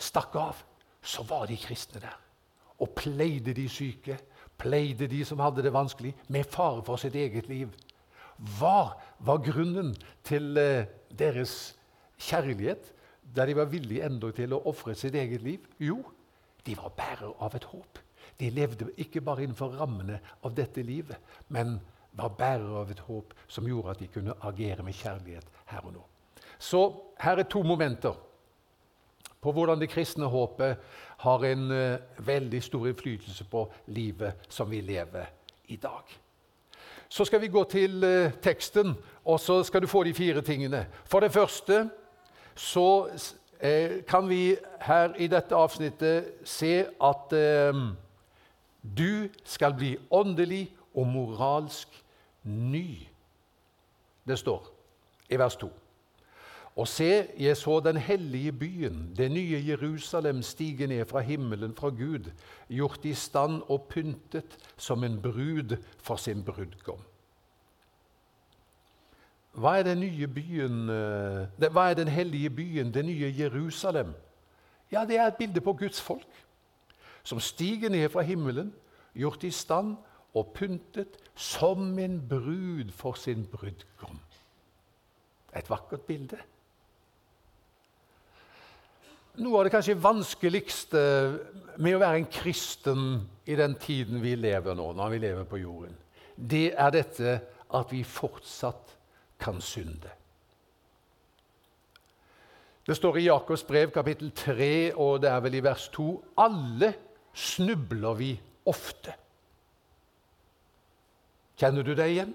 stakk 0.00 0.36
av, 0.38 0.60
så 1.02 1.24
var 1.28 1.48
de 1.50 1.58
kristne 1.58 2.02
der. 2.02 2.16
Og 2.80 2.94
pleide 2.96 3.54
de 3.56 3.66
syke, 3.68 4.16
pleide 4.60 5.08
de 5.10 5.24
som 5.26 5.40
hadde 5.42 5.64
det 5.64 5.74
vanskelig, 5.74 6.14
med 6.28 6.48
fare 6.48 6.84
for 6.86 7.00
sitt 7.00 7.16
eget 7.18 7.48
liv. 7.50 7.72
Hva 8.58 8.94
var 9.26 9.42
grunnen 9.44 9.92
til 10.24 10.56
eh, 10.60 10.86
deres 11.10 11.74
kjærlighet, 12.20 12.92
der 13.34 13.46
de 13.46 13.56
var 13.58 13.70
villige 13.70 14.06
enda 14.06 14.30
til 14.34 14.54
å 14.54 14.62
ofre 14.70 14.94
sitt 14.94 15.18
eget 15.18 15.42
liv? 15.44 15.66
Jo, 15.82 16.00
de 16.66 16.76
var 16.78 16.94
bærer 16.96 17.34
av 17.42 17.56
et 17.58 17.66
håp. 17.72 18.00
De 18.40 18.48
levde 18.54 18.88
ikke 19.02 19.20
bare 19.24 19.44
innenfor 19.44 19.74
rammene 19.76 20.20
av 20.46 20.54
dette 20.56 20.82
livet, 20.86 21.18
men 21.48 21.78
var 22.22 22.36
bærere 22.38 22.80
av 22.80 22.90
et 22.90 23.04
håp 23.06 23.34
som 23.48 23.66
gjorde 23.68 23.90
at 23.94 24.00
de 24.02 24.08
kunne 24.12 24.36
agere 24.42 24.82
med 24.86 24.96
kjærlighet 24.96 25.46
her 25.72 25.86
og 25.86 25.94
nå. 25.94 26.02
Så 26.58 26.82
her 27.20 27.40
er 27.40 27.48
to 27.48 27.62
momenter 27.62 28.16
på 29.40 29.52
hvordan 29.52 29.80
det 29.80 29.88
kristne 29.88 30.28
håpet 30.28 30.76
har 31.24 31.44
en 31.44 31.70
uh, 31.70 32.26
veldig 32.26 32.62
stor 32.62 32.88
innflytelse 32.88 33.44
på 33.44 33.64
livet 33.86 34.32
som 34.48 34.70
vi 34.70 34.80
lever 34.80 35.24
i 35.68 35.76
dag. 35.76 36.02
Så 37.08 37.24
skal 37.24 37.40
vi 37.40 37.48
gå 37.48 37.64
til 37.64 38.04
uh, 38.04 38.32
teksten, 38.42 38.94
og 39.24 39.40
så 39.40 39.62
skal 39.62 39.82
du 39.82 39.86
få 39.86 40.04
de 40.04 40.14
fire 40.14 40.40
tingene. 40.40 40.86
For 41.04 41.20
det 41.20 41.32
første 41.32 41.88
så 42.54 43.08
uh, 43.08 44.04
kan 44.08 44.28
vi 44.28 44.56
her 44.80 45.16
i 45.16 45.26
dette 45.26 45.56
avsnittet 45.56 46.24
se 46.44 46.84
at 47.00 47.34
du 48.82 49.28
skal 49.44 49.74
bli 49.74 49.96
åndelig 50.10 50.70
og 50.94 51.06
moralsk 51.06 51.88
ny. 52.44 53.08
Det 54.26 54.38
står 54.38 54.66
i 55.30 55.38
vers 55.38 55.56
2. 55.56 55.70
Og 56.76 56.88
se, 56.88 57.26
jeg 57.38 57.56
så 57.56 57.80
den 57.80 57.96
hellige 57.96 58.52
byen, 58.52 59.14
det 59.16 59.30
nye 59.30 59.64
Jerusalem, 59.66 60.42
stige 60.42 60.86
ned 60.86 61.04
fra 61.04 61.20
himmelen, 61.20 61.74
fra 61.76 61.88
Gud, 61.88 62.30
gjort 62.68 63.04
i 63.04 63.14
stand 63.14 63.62
og 63.68 63.86
pyntet 63.90 64.58
som 64.76 65.04
en 65.04 65.22
brud 65.22 65.76
for 65.98 66.16
sin 66.16 66.44
brudgom. 66.44 67.02
Hva 69.52 69.78
er 69.78 69.82
den 69.82 70.00
nye 70.00 70.28
byen, 70.28 70.90
eh, 70.90 71.70
hva 71.72 71.90
er 71.90 71.94
den 71.94 72.08
hellige 72.08 72.50
byen, 72.50 72.94
det 72.94 73.04
nye 73.04 73.34
Jerusalem? 73.38 74.14
Ja, 74.92 75.04
Det 75.04 75.18
er 75.18 75.26
et 75.26 75.36
bilde 75.36 75.60
på 75.60 75.72
Guds 75.72 76.00
folk, 76.00 76.46
som 77.22 77.40
stiger 77.40 77.88
ned 77.88 78.08
fra 78.08 78.20
himmelen, 78.20 78.74
gjort 79.14 79.44
i 79.44 79.50
stand 79.50 79.96
og 80.34 80.52
pyntet 80.54 81.18
som 81.34 81.98
en 81.98 82.20
brud 82.28 82.92
for 82.94 83.18
sin 83.18 83.46
brudgom. 83.50 84.20
Et 85.56 85.70
vakkert 85.70 86.06
bilde. 86.06 86.38
Noe 89.40 89.58
av 89.58 89.66
det 89.66 89.72
kanskje 89.72 89.98
vanskeligste 90.02 91.00
med 91.80 91.96
å 91.96 92.02
være 92.02 92.20
en 92.20 92.30
kristen 92.30 93.04
i 93.46 93.56
den 93.58 93.76
tiden 93.80 94.20
vi 94.22 94.34
lever 94.38 94.76
nå, 94.76 94.90
når 94.94 95.12
vi 95.14 95.20
lever 95.22 95.46
på 95.48 95.60
jorden, 95.62 95.94
det 96.36 96.70
er 96.74 96.94
dette 96.94 97.36
at 97.76 97.92
vi 97.92 98.02
fortsatt 98.04 98.96
kan 99.40 99.60
synde. 99.64 100.10
Det 102.86 102.96
står 102.96 103.20
i 103.20 103.26
Jakobs 103.28 103.62
brev 103.68 103.92
kapittel 103.94 104.32
3, 104.34 104.94
og 104.98 105.20
det 105.22 105.30
er 105.30 105.42
vel 105.44 105.58
i 105.60 105.62
vers 105.62 105.88
2.: 105.94 106.06
Alle 106.42 106.92
snubler 107.34 108.14
vi 108.18 108.32
ofte. 108.66 109.14
Kjenner 111.60 111.84
du 111.84 111.92
deg 111.92 112.14
igjen? 112.14 112.32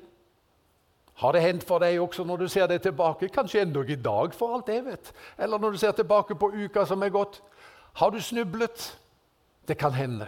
Har 1.16 1.34
det 1.34 1.46
hendt 1.46 1.64
for 1.66 1.80
deg 1.82 1.98
også 2.04 2.26
når 2.28 2.44
du 2.44 2.50
ser 2.52 2.68
deg 2.70 2.82
tilbake, 2.84 3.32
kanskje 3.34 3.64
endog 3.64 3.90
i 3.90 3.98
dag, 3.98 4.34
for 4.36 4.58
alt 4.58 4.70
jeg 4.70 4.84
vet, 4.86 5.12
eller 5.40 5.62
når 5.62 5.76
du 5.76 5.80
ser 5.82 5.96
tilbake 5.96 6.36
på 6.38 6.52
uka 6.54 6.84
som 6.86 7.04
er 7.06 7.14
gått? 7.14 7.40
Har 7.96 8.12
du 8.12 8.20
snublet? 8.22 8.90
Det 9.66 9.78
kan 9.80 9.96
hende. 9.96 10.28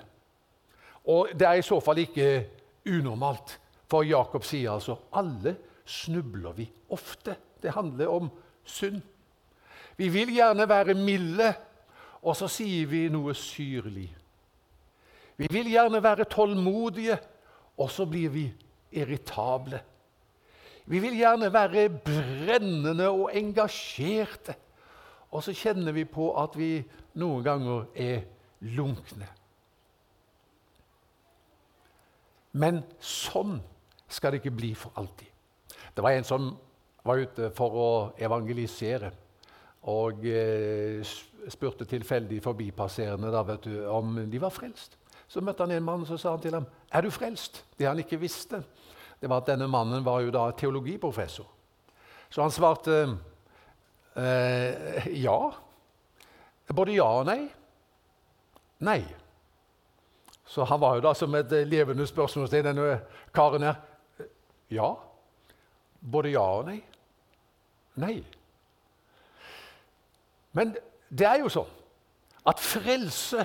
Og 1.05 1.29
det 1.35 1.47
er 1.47 1.59
i 1.59 1.65
så 1.65 1.77
fall 1.83 1.99
ikke 2.01 2.47
unormalt, 2.87 3.57
for 3.87 4.07
Jakob 4.07 4.47
sier 4.47 4.73
altså 4.73 4.95
alle 5.15 5.57
snubler 5.87 6.55
vi 6.55 6.65
ofte. 6.95 7.35
Det 7.61 7.75
handler 7.75 8.11
om 8.11 8.31
synd. 8.65 9.01
Vi 9.97 10.07
vil 10.13 10.31
gjerne 10.35 10.67
være 10.69 10.95
milde, 10.97 11.51
og 12.21 12.35
så 12.35 12.47
sier 12.51 12.87
vi 12.87 13.07
noe 13.11 13.35
syrlig. 13.35 14.07
Vi 15.37 15.47
vil 15.51 15.69
gjerne 15.71 16.01
være 16.03 16.25
tålmodige, 16.31 17.17
og 17.77 17.91
så 17.91 18.07
blir 18.09 18.31
vi 18.33 18.45
irritable. 18.91 19.81
Vi 20.87 20.99
vil 21.03 21.17
gjerne 21.19 21.51
være 21.53 21.89
brennende 21.89 23.09
og 23.09 23.31
engasjerte. 23.35 24.55
Og 25.31 25.43
så 25.43 25.53
kjenner 25.53 25.91
vi 25.91 26.05
på 26.07 26.29
at 26.39 26.55
vi 26.55 26.79
noen 27.19 27.43
ganger 27.43 27.89
er 27.95 28.21
lunkne. 28.77 29.27
Men 32.57 32.79
sånn 33.03 33.59
skal 34.07 34.33
det 34.33 34.41
ikke 34.41 34.55
bli 34.55 34.71
for 34.79 34.95
alltid. 34.97 35.27
Det 35.93 36.03
var 36.03 36.15
en 36.15 36.27
som 36.27 36.49
var 37.07 37.19
ute 37.19 37.51
for 37.55 37.75
å 37.75 37.89
evangelisere 38.19 39.11
og 39.87 40.25
eh, 40.27 41.03
spurte 41.51 41.87
tilfeldig 41.87 42.39
forbipasserende 42.43 43.31
da, 43.31 43.43
du, 43.61 43.71
om 43.91 44.17
de 44.29 44.41
var 44.41 44.51
frelst. 44.51 44.97
Så 45.27 45.43
møtte 45.43 45.63
han 45.63 45.75
en 45.75 45.85
mann 45.85 46.05
og 46.07 46.19
sa 46.19 46.33
til 46.41 46.55
ham, 46.55 46.67
'Er 46.91 47.01
du 47.01 47.09
frelst?' 47.09 47.65
Det 47.79 47.87
han 47.87 47.99
ikke 47.99 48.19
visste, 48.19 48.63
det 49.21 49.29
var 49.29 49.37
at 49.37 49.47
denne 49.47 49.67
mannen 49.67 50.05
var 50.05 50.21
jo 50.21 50.31
da 50.31 50.51
teologiprofessor. 50.51 51.47
Så 52.29 52.41
han 52.41 52.51
svarte 52.51 53.17
eh, 54.15 55.07
ja. 55.23 55.51
Både 56.75 56.91
ja 56.91 57.07
og 57.19 57.25
nei. 57.25 57.47
Nei. 58.79 59.01
Så 60.45 60.63
han 60.63 60.79
var 60.79 60.95
jo 60.95 61.01
da 61.01 61.13
som 61.13 61.35
et 61.35 61.51
levende 61.67 62.07
spørsmålstegn, 62.07 62.65
denne 62.65 62.99
karen 63.33 63.63
her. 63.63 63.75
Ja. 64.71 64.93
Både 66.01 66.31
ja 66.31 66.43
og 66.59 66.65
nei. 66.65 66.81
Nei. 67.95 68.23
Men 70.51 70.75
det 71.09 71.27
er 71.27 71.41
jo 71.41 71.49
sånn 71.51 71.73
at 72.47 72.61
frelse 72.63 73.43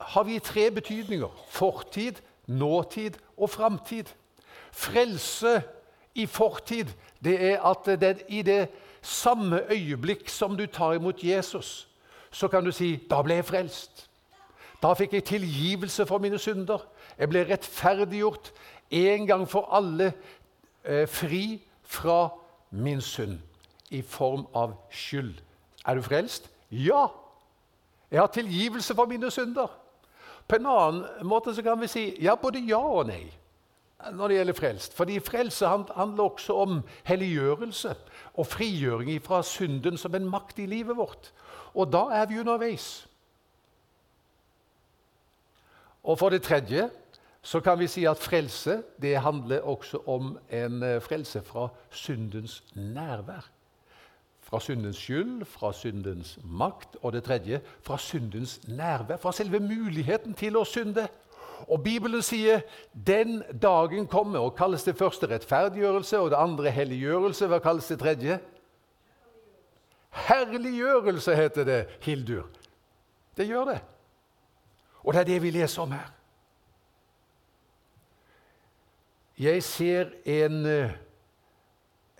har 0.00 0.24
vi 0.24 0.38
tre 0.38 0.70
betydninger. 0.70 1.44
Fortid, 1.48 2.12
nåtid 2.46 3.10
og 3.36 3.50
framtid. 3.50 4.04
Frelse 4.72 5.62
i 6.14 6.26
fortid, 6.26 6.86
det 7.24 7.52
er 7.52 7.62
at 7.62 8.00
det, 8.00 8.22
i 8.28 8.42
det 8.42 8.68
samme 9.02 9.60
øyeblikk 9.70 10.28
som 10.28 10.56
du 10.56 10.66
tar 10.66 10.92
imot 10.92 11.24
Jesus, 11.24 11.88
så 12.30 12.48
kan 12.48 12.64
du 12.64 12.72
si 12.72 12.96
'Da 12.96 13.22
ble 13.22 13.34
jeg 13.34 13.44
frelst'. 13.44 14.08
Da 14.82 14.92
fikk 14.92 15.12
jeg 15.12 15.24
tilgivelse 15.24 16.06
for 16.06 16.18
mine 16.18 16.38
synder. 16.38 16.78
Jeg 17.18 17.28
ble 17.28 17.46
rettferdiggjort 17.48 18.52
en 18.90 19.26
gang 19.26 19.48
for 19.48 19.68
alle, 19.72 20.12
eh, 20.84 21.08
fri 21.08 21.62
fra 21.82 22.28
min 22.70 23.00
synd 23.00 23.38
i 23.90 24.02
form 24.02 24.46
av 24.54 24.74
skyld. 24.90 25.34
Er 25.86 25.94
du 25.94 26.02
frelst? 26.02 26.50
Ja! 26.70 27.06
Jeg 28.10 28.20
har 28.20 28.26
tilgivelse 28.26 28.94
for 28.94 29.06
mine 29.06 29.30
synder. 29.30 29.85
På 30.48 30.56
en 30.56 30.66
annen 30.70 31.26
måte 31.26 31.54
så 31.54 31.62
kan 31.62 31.80
vi 31.80 31.90
si 31.90 32.04
ja, 32.22 32.36
både 32.38 32.62
ja 32.66 32.78
og 32.78 33.08
nei 33.10 33.24
når 34.12 34.28
det 34.28 34.36
gjelder 34.36 34.56
frelst. 34.58 34.94
Fordi 34.94 35.20
frelse 35.24 35.66
handler 35.66 36.22
også 36.22 36.54
om 36.62 36.80
helliggjørelse 37.08 37.94
og 38.36 38.46
frigjøring 38.46 39.22
fra 39.24 39.40
synden 39.42 39.96
som 39.98 40.14
en 40.14 40.28
makt 40.30 40.60
i 40.62 40.66
livet 40.70 40.96
vårt. 40.96 41.32
Og 41.74 41.90
da 41.92 42.06
er 42.20 42.28
vi 42.28 42.40
underveis. 42.40 43.06
Og 46.06 46.18
for 46.18 46.30
det 46.30 46.42
tredje 46.42 46.90
så 47.42 47.60
kan 47.60 47.78
vi 47.78 47.86
si 47.90 48.04
at 48.04 48.18
frelse 48.18 48.82
det 49.02 49.16
handler 49.22 49.60
også 49.66 50.02
om 50.06 50.38
en 50.50 50.82
eh, 50.82 51.02
frelse 51.02 51.42
fra 51.42 51.68
syndens 51.90 52.64
nærvær. 52.74 53.55
Fra 54.46 54.60
syndens 54.60 54.96
skyld, 54.96 55.44
fra 55.44 55.72
syndens 55.74 56.38
makt, 56.44 56.96
og 57.02 57.12
det 57.12 57.24
tredje 57.26 57.60
fra 57.82 57.98
syndens 57.98 58.60
nærvær. 58.68 59.16
Fra 59.16 59.32
selve 59.34 59.58
muligheten 59.60 60.34
til 60.38 60.56
å 60.56 60.62
synde. 60.64 61.08
Og 61.66 61.82
Bibelen 61.82 62.22
sier 62.22 62.62
den 63.06 63.40
dagen 63.62 64.06
kommer, 64.06 64.44
og 64.44 64.54
kalles 64.54 64.86
det 64.86 64.94
første 64.96 65.26
rettferdiggjørelse, 65.26 66.20
og 66.20 66.30
det 66.30 66.38
andre 66.38 66.70
helliggjørelse. 66.70 67.48
Hva 67.50 67.58
kalles 67.64 67.90
det 67.90 67.98
tredje? 67.98 68.38
Herliggjørelse 70.28 71.36
heter 71.36 71.64
det, 71.64 71.80
Hildur. 72.06 72.46
Det 73.36 73.48
gjør 73.48 73.72
det. 73.72 73.80
Og 75.02 75.14
det 75.14 75.20
er 75.20 75.30
det 75.32 75.42
vi 75.42 75.50
leser 75.50 75.82
om 75.82 75.90
her. 75.90 76.12
Jeg 79.38 79.62
ser 79.62 80.14
en, 80.24 80.66
eh, 80.66 80.90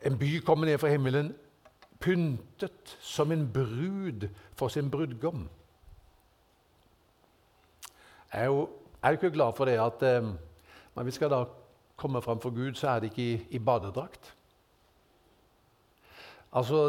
en 0.03 0.19
by 0.19 0.39
komme 0.45 0.67
ned 0.67 0.79
fra 0.79 0.89
himmelen 0.89 1.35
pyntet 2.01 2.97
som 3.01 3.33
en 3.33 3.47
brud 3.53 4.29
for 4.57 4.69
sin 4.73 4.91
brudgom. 4.91 5.49
Jeg 8.33 8.43
er 8.43 8.51
jo 8.53 8.69
er 9.03 9.17
ikke 9.17 9.31
glad 9.31 9.53
for 9.57 9.69
det 9.69 9.79
at 9.81 10.03
eh, 10.03 10.29
når 10.97 11.07
vi 11.07 11.15
skal 11.15 11.31
da 11.31 11.45
komme 11.97 12.23
fram 12.23 12.41
for 12.41 12.51
Gud, 12.51 12.75
så 12.75 12.89
er 12.89 13.01
det 13.01 13.13
ikke 13.13 13.23
i, 13.23 13.47
i 13.57 13.59
badedrakt. 13.59 14.33
Altså, 16.57 16.83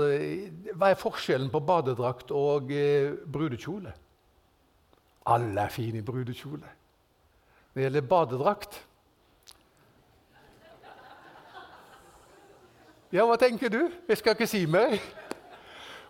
Hva 0.73 0.91
er 0.91 0.99
forskjellen 0.99 1.49
på 1.51 1.59
badedrakt 1.59 2.31
og 2.31 2.71
eh, 2.71 3.13
brudekjole? 3.33 3.93
Alle 5.27 5.61
er 5.61 5.73
fine 5.73 5.99
i 5.99 6.05
brudekjole. 6.05 6.69
Når 7.73 7.81
det 7.81 7.83
gjelder 7.83 8.09
badedrakt 8.09 8.79
Ja, 13.11 13.23
hva 13.23 13.37
tenker 13.39 13.71
du? 13.71 13.87
Jeg 14.07 14.17
skal 14.19 14.35
ikke 14.35 14.47
si 14.47 14.65
mer. 14.65 14.97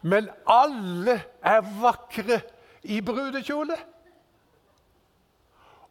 Men 0.02 0.30
alle 0.50 1.20
er 1.46 1.62
vakre 1.82 2.42
i 2.84 3.02
brudekjole. 3.02 3.78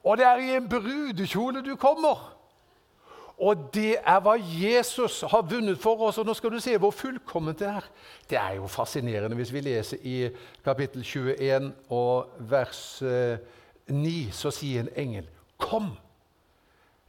Og 0.06 0.18
det 0.18 0.26
er 0.26 0.42
i 0.42 0.56
en 0.56 0.68
brudekjole 0.68 1.62
du 1.62 1.76
kommer. 1.76 2.32
Og 3.38 3.68
det 3.74 3.98
er 4.00 4.20
hva 4.24 4.34
Jesus 4.40 5.20
har 5.28 5.44
vunnet 5.46 5.78
for 5.78 6.00
oss. 6.08 6.18
Og 6.18 6.26
nå 6.26 6.34
skal 6.34 6.54
du 6.54 6.60
se 6.62 6.76
hvor 6.80 6.90
fullkomment 6.90 7.58
det 7.60 7.68
er. 7.68 7.88
Det 8.30 8.38
er 8.38 8.56
jo 8.58 8.66
fascinerende 8.66 9.36
hvis 9.36 9.52
vi 9.52 9.60
leser 9.60 10.02
i 10.02 10.16
kapittel 10.64 11.04
21 11.04 11.72
og 11.88 12.32
vers 12.50 12.80
9, 13.02 14.26
eh, 14.26 14.32
så 14.32 14.50
sier 14.50 14.80
en 14.80 14.88
engel, 14.96 15.28
'Kom, 15.58 15.96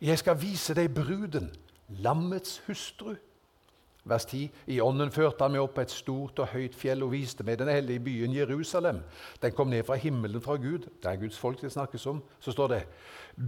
jeg 0.02 0.20
skal 0.20 0.42
vise 0.42 0.74
deg 0.74 0.94
bruden, 0.94 1.52
lammets 1.90 2.62
hustru.' 2.68 3.27
Vers 4.08 4.26
10. 4.26 4.50
I 4.68 4.80
ånden 4.84 5.12
førte 5.12 5.44
han 5.44 5.54
meg 5.54 5.64
opp 5.64 5.76
på 5.78 5.84
et 5.84 5.94
stort 5.94 6.40
og 6.40 6.52
høyt 6.54 6.76
fjell 6.78 7.04
og 7.06 7.12
viste 7.12 7.46
meg 7.48 7.60
den 7.60 7.72
hellige 7.72 8.04
byen 8.06 8.36
Jerusalem. 8.36 9.02
Den 9.44 9.56
kom 9.56 9.70
ned 9.72 9.84
fra 9.88 9.98
himmelen 10.00 10.44
fra 10.44 10.56
Gud. 10.56 10.88
Det 11.04 11.12
er 11.12 11.20
Guds 11.22 11.38
folk 11.40 11.62
det 11.62 11.74
snakkes 11.76 12.08
om. 12.10 12.24
Så 12.40 12.56
står 12.56 12.74
det 12.74 12.82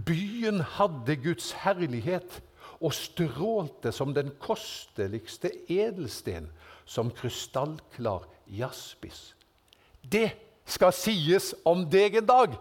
Byen 0.06 0.60
hadde 0.76 1.16
Guds 1.22 1.52
herlighet 1.64 2.42
og 2.80 2.94
strålte 2.96 3.92
som 3.92 4.14
den 4.16 4.30
kosteligste 4.40 5.50
edelsten, 5.68 6.48
som 6.84 7.10
krystallklar 7.10 8.24
jaspis. 8.46 9.34
Det 10.00 10.30
skal 10.64 10.94
sies 10.96 11.52
om 11.66 11.84
deg 11.90 12.20
en 12.20 12.28
dag. 12.28 12.54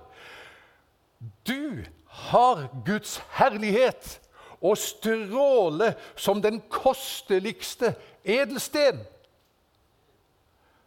Du 1.47 1.83
har 2.29 2.67
Guds 2.85 3.19
herlighet 3.37 4.19
og 4.61 4.77
stråle 4.79 5.93
som 6.19 6.41
den 6.43 6.61
kosteligste 6.71 7.93
edelsten. 8.23 8.99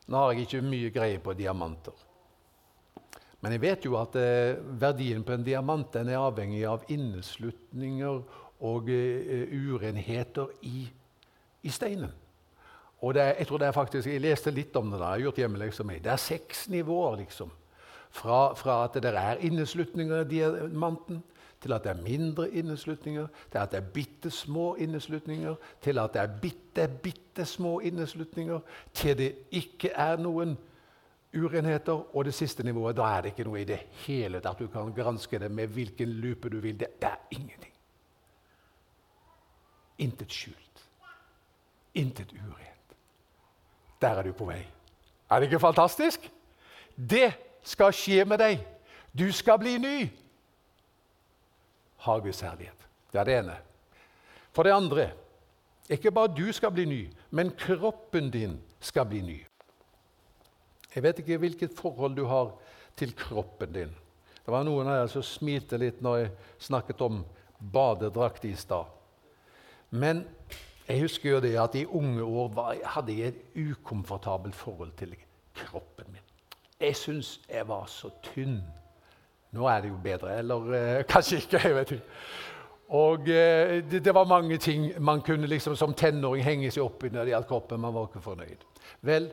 Nå 0.06 0.18
har 0.18 0.32
jeg 0.32 0.46
ikke 0.46 0.64
mye 0.66 0.90
greie 0.92 1.20
på 1.22 1.34
diamanter. 1.38 1.94
Men 3.42 3.56
jeg 3.56 3.62
vet 3.62 3.86
jo 3.86 3.96
at 3.98 4.16
eh, 4.20 4.58
verdien 4.78 5.24
på 5.26 5.34
en 5.34 5.44
diamant 5.46 5.96
er 5.98 6.12
avhengig 6.14 6.62
av 6.68 6.84
inneslutninger 6.92 8.20
og 8.62 8.90
eh, 8.92 9.50
urenheter 9.50 10.52
i, 10.68 10.84
i 11.66 11.72
steinen. 11.74 12.12
Og 13.02 13.18
er, 13.18 13.32
jeg 13.40 13.48
tror 13.48 13.58
det 13.58 13.66
er 13.66 13.74
faktisk, 13.74 14.06
jeg 14.06 14.22
leste 14.22 14.52
litt 14.54 14.76
om 14.78 14.92
det, 14.92 15.00
da, 15.00 15.08
jeg 15.10 15.24
har 15.24 15.24
gjort 15.26 15.42
hjemmelekser 15.42 15.88
med. 15.88 16.04
Det 16.04 16.12
er 16.12 16.22
seks 16.22 16.68
nivåer. 16.70 17.18
liksom. 17.24 17.50
Fra, 18.12 18.52
fra 18.54 18.84
at 18.84 19.00
det 19.02 19.10
er 19.10 19.42
inneslutninger 19.42 20.22
i 20.22 20.30
diamanten, 20.36 21.22
til 21.62 21.72
at 21.72 21.84
det 21.84 21.90
er 21.90 22.02
mindre 22.02 22.50
inneslutninger, 22.50 23.26
til 23.52 23.58
at 23.58 23.70
det 23.70 23.78
er 23.78 23.90
bitte 23.94 24.30
små 24.30 24.74
inneslutninger, 24.74 25.54
til 25.80 25.98
at 25.98 26.14
det 26.14 26.22
er 26.22 26.38
bitte, 26.42 26.88
bitte 27.02 27.44
små 27.44 27.80
inneslutninger, 27.80 28.60
til 28.94 29.18
det 29.18 29.34
ikke 29.50 29.88
er 29.88 30.16
noen 30.16 30.56
urenheter. 31.34 32.16
Og 32.16 32.24
det 32.24 32.34
siste 32.34 32.62
nivået, 32.62 32.96
da 32.96 33.02
er 33.02 33.20
det 33.20 33.32
ikke 33.32 33.46
noe 33.46 33.60
i 33.60 33.68
det 33.68 33.78
hele 34.06 34.40
tatt. 34.40 34.58
Du 34.58 34.66
kan 34.66 34.92
granske 34.96 35.38
det 35.38 35.50
med 35.50 35.66
hvilken 35.66 36.08
lupe 36.08 36.50
du 36.50 36.58
vil. 36.60 36.80
Det, 36.80 36.88
er 37.00 37.16
ingenting. 37.30 37.72
Intet 39.98 40.32
skjult. 40.32 40.86
Intet 41.94 42.32
urent. 42.32 42.96
Der 44.00 44.08
er 44.08 44.22
du 44.22 44.32
på 44.32 44.44
vei. 44.44 44.64
Er 45.30 45.40
det 45.40 45.46
ikke 45.46 45.60
fantastisk? 45.60 46.30
Det 46.96 47.32
skal 47.62 47.92
skje 47.94 48.24
med 48.24 48.38
deg. 48.38 48.66
Du 49.18 49.28
skal 49.32 49.58
bli 49.58 49.78
ny 49.78 49.96
har 52.02 52.20
Guds 52.20 52.40
herlighet. 52.40 52.88
Det 53.12 53.20
er 53.20 53.28
det 53.28 53.38
ene. 53.42 53.56
For 54.52 54.66
det 54.66 54.74
andre 54.74 55.10
ikke 55.90 56.12
bare 56.14 56.34
du 56.36 56.46
skal 56.52 56.72
bli 56.72 56.84
ny, 56.88 57.00
men 57.30 57.50
kroppen 57.58 58.30
din 58.30 58.58
skal 58.80 59.06
bli 59.06 59.20
ny. 59.22 59.38
Jeg 60.94 61.02
vet 61.02 61.18
ikke 61.22 61.38
hvilket 61.40 61.76
forhold 61.76 62.16
du 62.16 62.24
har 62.28 62.52
til 62.96 63.14
kroppen 63.16 63.72
din. 63.72 63.94
Det 64.42 64.52
var 64.52 64.64
noen 64.66 64.88
av 64.88 65.02
dere 65.02 65.12
som 65.12 65.24
smilte 65.24 65.78
litt 65.78 66.02
når 66.02 66.18
jeg 66.18 66.32
snakket 66.66 67.00
om 67.04 67.22
badedrakt 67.72 68.44
i 68.44 68.54
stad. 68.58 68.90
Men 69.90 70.24
jeg 70.88 71.04
husker 71.04 71.30
jo 71.30 71.40
det 71.44 71.54
at 71.60 71.76
i 71.78 71.86
unge 71.86 72.24
år 72.24 72.74
hadde 72.94 73.16
jeg 73.16 73.32
et 73.32 73.58
ukomfortabelt 73.70 74.56
forhold 74.56 74.92
til 74.98 75.14
kroppen 75.54 76.10
min. 76.10 76.24
Jeg 76.80 76.96
syns 76.98 77.36
jeg 77.48 77.68
var 77.68 77.86
så 77.86 78.10
tynn 78.24 78.60
nå 79.52 79.68
er 79.68 79.84
det 79.84 79.92
jo 79.92 80.00
bedre. 80.02 80.38
Eller 80.38 80.74
eh, 80.78 81.04
kanskje 81.12 81.42
ikke. 81.42 81.60
jeg 81.64 81.76
vet 81.76 81.94
ikke. 81.96 82.16
Og 82.92 83.28
eh, 83.28 83.78
det, 83.90 84.02
det, 84.04 84.14
var 84.14 84.28
mange 84.28 84.58
ting 84.60 84.90
man 85.00 85.22
kunne 85.24 85.48
liksom 85.48 85.76
som 85.76 85.94
tenåring 85.96 86.44
henge 86.44 86.70
seg 86.70 86.84
opp 86.84 87.04
i 87.04 87.12
når 87.12 87.24
det 87.24 87.34
gjaldt 87.34 87.48
kroppen. 87.48 87.80
Man 87.80 87.94
var 87.94 88.10
ikke 88.10 88.24
fornøyd. 88.24 88.66
Vel, 89.08 89.30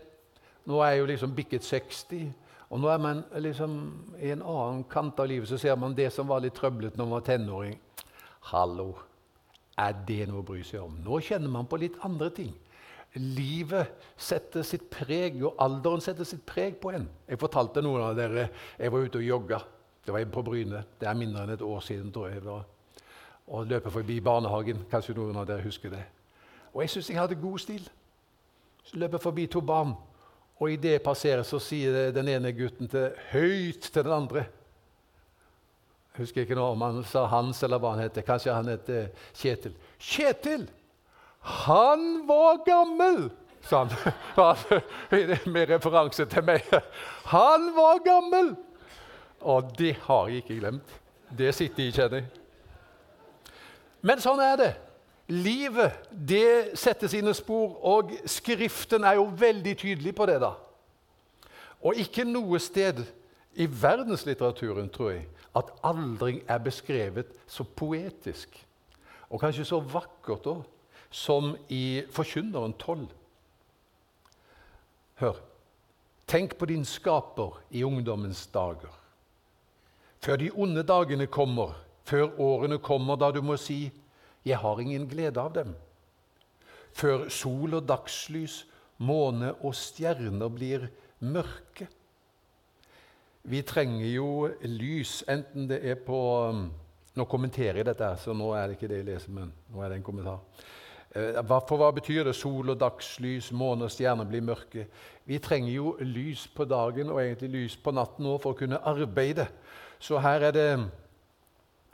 nå 0.69 0.79
er 0.84 0.93
jeg 0.93 1.01
jo 1.01 1.10
liksom 1.12 1.36
bikket 1.36 1.67
60, 1.67 2.29
og 2.69 2.79
nå 2.79 2.89
er 2.93 3.01
man 3.01 3.23
liksom 3.41 3.75
i 4.21 4.32
en 4.32 4.43
annen 4.45 4.84
kant 4.91 5.19
av 5.19 5.27
livet. 5.32 5.49
Så 5.49 5.60
ser 5.60 5.75
man 5.79 5.95
det 5.97 6.12
som 6.15 6.29
var 6.29 6.43
litt 6.43 6.55
trøblete 6.60 6.99
når 6.99 7.05
man 7.05 7.17
var 7.17 7.27
tenåring. 7.27 7.77
Hallo, 8.51 8.93
er 9.79 9.95
det 10.08 10.25
noe 10.29 10.43
å 10.43 10.47
bry 10.47 10.62
seg 10.63 10.84
om? 10.84 10.99
Nå 11.03 11.19
kjenner 11.25 11.51
man 11.51 11.67
på 11.67 11.79
litt 11.82 11.97
andre 12.05 12.29
ting. 12.36 12.53
Livet 13.17 13.89
setter 14.21 14.63
sitt 14.67 14.86
preg, 14.93 15.39
og 15.41 15.58
alderen 15.60 16.03
setter 16.05 16.27
sitt 16.27 16.45
preg 16.47 16.77
på 16.79 16.93
en. 16.93 17.08
Jeg 17.27 17.41
fortalte 17.41 17.82
noen 17.82 18.05
av 18.05 18.15
dere 18.19 18.47
jeg 18.77 18.93
var 18.93 19.08
ute 19.08 19.19
og 19.19 19.25
jogga. 19.25 19.60
Det 20.10 20.13
var 20.13 20.26
på 20.26 20.41
Bryne. 20.41 20.84
Det 21.00 21.06
er 21.06 21.13
mindre 21.13 21.43
enn 21.43 21.52
et 21.54 21.62
år 21.62 21.80
siden. 21.86 22.12
tror 22.12 22.28
jeg 22.28 22.41
var. 22.45 22.63
Og 23.48 23.67
løper 23.67 23.89
forbi 23.89 24.19
barnehagen. 24.19 24.80
Kanskje 24.89 25.13
noen 25.13 25.36
av 25.38 25.45
dere 25.45 25.62
husker 25.62 25.89
det. 25.93 26.02
Og 26.74 26.82
jeg 26.82 26.89
syns 26.89 27.10
jeg 27.10 27.19
hadde 27.19 27.36
god 27.36 27.60
stil. 27.62 27.84
Så 28.84 28.98
løper 28.98 29.22
forbi 29.22 29.45
to 29.45 29.62
barn, 29.62 29.93
Og 30.60 30.72
idet 30.72 30.91
jeg 30.91 31.02
passerer, 31.02 31.43
så 31.43 31.60
sier 31.60 32.12
den 32.12 32.28
ene 32.28 32.52
gutten 32.52 32.88
til, 32.88 33.12
høyt 33.32 33.82
til 33.93 34.04
den 34.04 34.12
andre 34.12 34.39
Jeg 36.13 36.17
husker 36.17 36.41
ikke 36.41 36.56
nå 36.56 36.65
om 36.72 36.82
han 36.82 37.04
sa 37.04 37.26
Hans 37.26 37.63
eller 37.63 37.78
hva 37.78 37.91
han 37.93 38.02
heter. 38.02 38.22
Kanskje 38.22 38.54
han 38.54 38.67
heter 38.67 39.08
Kjetil. 39.34 39.76
Kjetil! 40.00 40.69
Han 41.39 42.28
var 42.28 42.65
gammel! 42.65 43.30
sa 43.62 43.86
han. 43.86 44.82
Med 45.54 45.69
referanse 45.69 46.26
til 46.26 46.43
meg. 46.43 46.65
Han 47.26 47.76
var 47.76 48.02
gammel! 48.04 48.56
Og 49.41 49.71
det 49.78 49.95
har 50.06 50.28
jeg 50.28 50.43
ikke 50.43 50.60
glemt. 50.60 50.93
Det 51.38 51.54
sitter 51.56 51.84
i, 51.84 51.91
kjenner 51.91 52.23
jeg. 52.23 52.28
Men 54.02 54.21
sånn 54.23 54.41
er 54.43 54.56
det. 54.60 54.69
Livet 55.30 56.08
det 56.10 56.78
setter 56.80 57.12
sine 57.12 57.34
spor, 57.38 57.75
og 57.86 58.15
Skriften 58.25 59.06
er 59.06 59.19
jo 59.19 59.28
veldig 59.38 59.75
tydelig 59.78 60.15
på 60.15 60.25
det. 60.25 60.39
da. 60.41 60.56
Og 61.86 61.95
ikke 62.02 62.25
noe 62.28 62.60
sted 62.60 63.04
i 63.56 63.67
verdenslitteraturen, 63.69 64.89
tror 64.89 65.12
jeg, 65.12 65.28
at 65.56 65.69
aldring 65.84 66.41
er 66.47 66.58
beskrevet 66.63 67.30
så 67.47 67.63
poetisk 67.63 68.58
og 69.30 69.39
kanskje 69.41 69.65
så 69.65 69.80
vakkert 69.80 70.47
også, 70.47 70.63
som 71.10 71.56
i 71.69 72.04
Forkynneren 72.13 72.73
12. 72.73 73.08
Hør. 75.21 75.38
Tenk 76.28 76.56
på 76.58 76.65
din 76.69 76.86
skaper 76.86 77.58
i 77.69 77.84
ungdommens 77.84 78.47
dager. 78.54 78.93
Før 80.19 80.36
de 80.36 80.49
onde 80.51 80.84
dagene 80.84 81.27
kommer, 81.32 81.77
før 82.03 82.39
årene 82.39 82.79
kommer 82.84 83.15
da 83.15 83.32
du 83.32 83.41
må 83.41 83.58
si 83.58 83.91
'Jeg 84.45 84.58
har 84.58 84.79
ingen 84.79 85.08
glede 85.08 85.39
av 85.39 85.53
dem'. 85.53 85.75
Før 86.93 87.29
sol 87.29 87.73
og 87.73 87.88
dagslys, 87.88 88.65
måne 88.97 89.53
og 89.63 89.75
stjerner 89.75 90.49
blir 90.49 90.89
mørke. 91.19 91.88
Vi 93.43 93.62
trenger 93.62 94.08
jo 94.13 94.49
lys, 94.62 95.23
enten 95.27 95.69
det 95.69 95.79
er 95.86 95.95
på 95.95 96.49
um, 96.49 96.71
Nå 97.15 97.25
kommenterer 97.25 97.75
jeg 97.82 97.86
dette, 97.86 98.15
så 98.21 98.34
nå 98.34 98.51
er 98.53 98.67
det 98.67 98.75
ikke 98.77 98.88
det 98.88 98.97
jeg 98.97 99.05
leser, 99.05 99.32
men 99.32 99.49
nå 99.73 99.82
er 99.82 99.89
det 99.89 99.95
en 99.97 100.03
kommentar. 100.03 100.38
Eh, 101.12 101.39
for 101.67 101.75
hva 101.82 101.89
betyr 101.91 102.23
det 102.23 102.36
sol 102.38 102.69
og 102.69 102.77
dagslys, 102.79 103.49
måne 103.51 103.88
og 103.88 103.91
stjerner 103.91 104.27
blir 104.29 104.45
mørke? 104.45 104.86
Vi 105.25 105.39
trenger 105.41 105.73
jo 105.73 105.95
lys 105.99 106.45
på 106.47 106.67
dagen 106.69 107.10
og 107.10 107.19
egentlig 107.19 107.49
lys 107.49 107.75
på 107.82 107.91
natten 107.91 108.29
òg 108.29 108.38
for 108.43 108.53
å 108.53 108.60
kunne 108.62 108.79
arbeide. 108.88 109.49
Så 110.00 110.20
her 110.24 110.48
er 110.48 110.52
det 110.56 110.70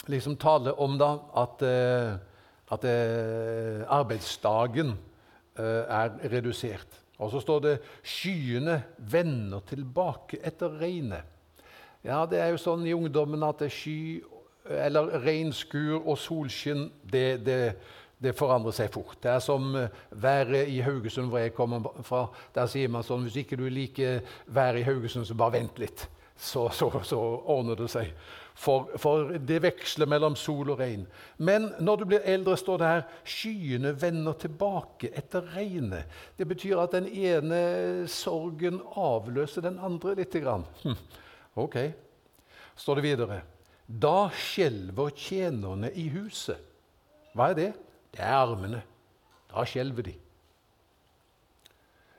liksom 0.08 0.38
tale 0.38 0.74
om 0.78 0.98
da 1.02 1.12
at 1.42 1.62
eh, 1.66 2.16
at 2.74 2.86
eh, 2.90 3.86
arbeidsdagen 3.94 4.96
eh, 5.58 5.84
er 5.86 6.16
redusert. 6.32 7.02
Og 7.18 7.32
så 7.32 7.40
står 7.40 7.60
det 7.60 7.80
'skyene 8.04 8.84
vender 8.98 9.60
tilbake 9.60 10.38
etter 10.44 10.70
regnet'. 10.70 11.24
Ja, 12.04 12.26
Det 12.26 12.40
er 12.40 12.48
jo 12.48 12.58
sånn 12.58 12.86
i 12.86 12.94
ungdommen 12.94 13.44
at 13.44 13.64
sky 13.72 14.24
eller 14.70 15.22
regnskur 15.22 16.08
og 16.08 16.18
solskinn 16.18 16.92
det, 17.12 17.46
det, 17.46 17.76
det, 18.22 18.36
forandrer 18.36 18.72
seg 18.72 18.92
fort. 18.94 19.18
Det 19.24 19.32
er 19.32 19.40
som 19.40 19.88
været 20.12 20.68
i 20.68 20.82
Haugesund, 20.82 21.30
hvor 21.30 21.40
jeg 21.40 21.54
kommer 21.54 21.82
fra. 22.04 22.28
Der 22.56 22.68
sier 22.68 22.90
man 22.90 23.04
sånn 23.04 23.24
hvis 23.24 23.38
ikke 23.38 23.58
du 23.58 23.70
liker 23.70 24.22
været 24.48 24.80
i 24.80 24.84
Haugesund, 24.84 25.26
så 25.26 25.34
bare 25.34 25.52
vent 25.52 25.80
litt. 25.80 26.08
Så, 26.36 26.70
så, 26.76 26.90
så 27.08 27.20
ordner 27.48 27.80
det 27.80 27.88
seg 27.94 28.12
for, 28.56 28.88
for, 28.98 29.34
det 29.36 29.58
veksler 29.66 30.08
mellom 30.08 30.36
sol 30.40 30.72
og 30.72 30.80
regn. 30.80 31.04
Men 31.44 31.68
når 31.84 32.00
du 32.00 32.06
blir 32.08 32.28
eldre, 32.28 32.56
står 32.58 32.80
det 32.80 32.92
her 32.92 33.02
skyene 33.28 33.92
vender 34.00 34.38
tilbake 34.40 35.12
etter 35.12 35.44
regnet. 35.56 36.08
Det 36.40 36.48
betyr 36.48 36.80
at 36.80 36.96
den 36.96 37.10
ene 37.12 37.60
sorgen 38.12 38.80
avløser 38.96 39.68
den 39.68 39.80
andre 39.84 40.16
lite 40.22 40.40
grann. 40.44 40.64
Hm. 40.86 40.96
Ok, 41.60 41.78
står 42.80 43.00
det 43.00 43.06
videre. 43.10 43.42
Da 43.86 44.30
skjelver 44.32 45.12
tjenerne 45.20 45.92
i 45.92 46.08
huset. 46.16 46.60
Hva 47.36 47.52
er 47.52 47.60
det? 47.60 47.72
Det 48.16 48.24
er 48.24 48.40
armene. 48.40 48.82
Da 49.52 49.68
skjelver 49.68 50.08
de. 50.08 50.16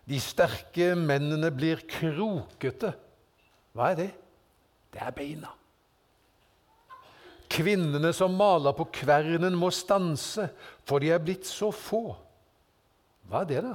De 0.07 0.20
sterke 0.22 0.92
mennene 1.00 1.48
blir 1.50 1.81
krokete. 1.88 2.92
Hva 3.76 3.92
er 3.92 3.98
det? 4.00 4.10
Det 4.94 5.02
er 5.04 5.14
beina. 5.14 5.52
Kvinnene 7.52 8.10
som 8.16 8.34
maler 8.36 8.74
på 8.76 8.88
kvernen, 9.02 9.54
må 9.56 9.68
stanse, 9.74 10.48
for 10.88 11.02
de 11.02 11.12
er 11.12 11.20
blitt 11.22 11.46
så 11.46 11.68
få. 11.74 12.08
Hva 13.28 13.42
er 13.44 13.50
det, 13.50 13.60
da? 13.66 13.74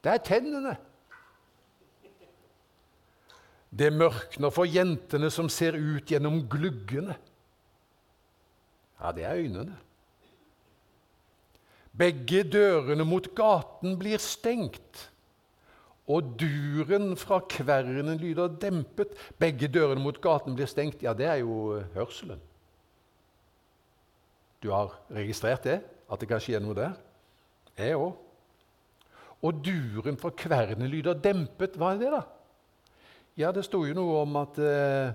Det 0.00 0.14
er 0.14 0.24
tennene. 0.24 0.72
Det 3.70 3.92
mørkner 3.94 4.50
for 4.50 4.66
jentene 4.66 5.30
som 5.30 5.50
ser 5.52 5.76
ut 5.78 6.10
gjennom 6.10 6.40
gluggene. 6.50 7.14
Ja, 9.00 9.12
det 9.14 9.24
er 9.28 9.38
øynene. 9.38 9.76
Begge 12.00 12.42
dørene 12.48 13.04
mot 13.04 13.28
gaten 13.36 13.96
blir 14.00 14.20
stengt, 14.22 15.06
og 16.10 16.32
duren 16.40 17.12
fra 17.18 17.38
kvernen 17.46 18.18
lyder 18.18 18.50
dempet. 18.60 19.12
Begge 19.38 19.68
dørene 19.70 20.02
mot 20.02 20.18
gaten 20.22 20.56
blir 20.58 20.68
stengt. 20.70 21.04
Ja, 21.04 21.14
det 21.14 21.28
er 21.30 21.42
jo 21.44 21.78
hørselen. 21.94 22.40
Du 24.60 24.72
har 24.74 24.96
registrert 25.14 25.64
det? 25.64 25.78
At 26.10 26.20
det 26.20 26.28
kan 26.28 26.42
skje 26.42 26.58
noe 26.60 26.76
der? 26.76 26.98
Jeg 27.78 27.96
òg. 27.96 28.18
Og 29.40 29.62
duren 29.64 30.18
fra 30.20 30.32
kvernen 30.36 30.90
lyder 30.90 31.16
dempet. 31.16 31.78
Hva 31.80 31.94
er 31.94 32.02
det, 32.02 32.10
da? 32.12 32.24
Ja, 33.40 33.52
det 33.54 33.64
sto 33.64 33.84
jo 33.86 33.94
noe 33.96 34.18
om 34.24 34.34
at, 34.36 34.58
uh, 34.60 35.14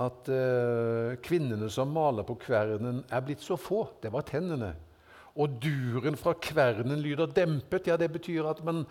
at 0.00 0.30
uh, 0.32 1.18
kvinnene 1.20 1.68
som 1.72 1.90
maler 1.92 2.24
på 2.24 2.38
kvernen, 2.40 3.02
er 3.10 3.26
blitt 3.26 3.44
så 3.44 3.58
få. 3.60 3.82
Det 4.00 4.12
var 4.14 4.24
tennene. 4.30 4.72
Og 5.34 5.62
duren 5.62 6.16
fra 6.16 6.32
kvernen 6.32 7.00
lyder 7.00 7.26
dempet. 7.26 7.86
Ja, 7.86 7.96
det 7.96 8.12
betyr 8.12 8.48
at 8.50 8.64
man 8.64 8.86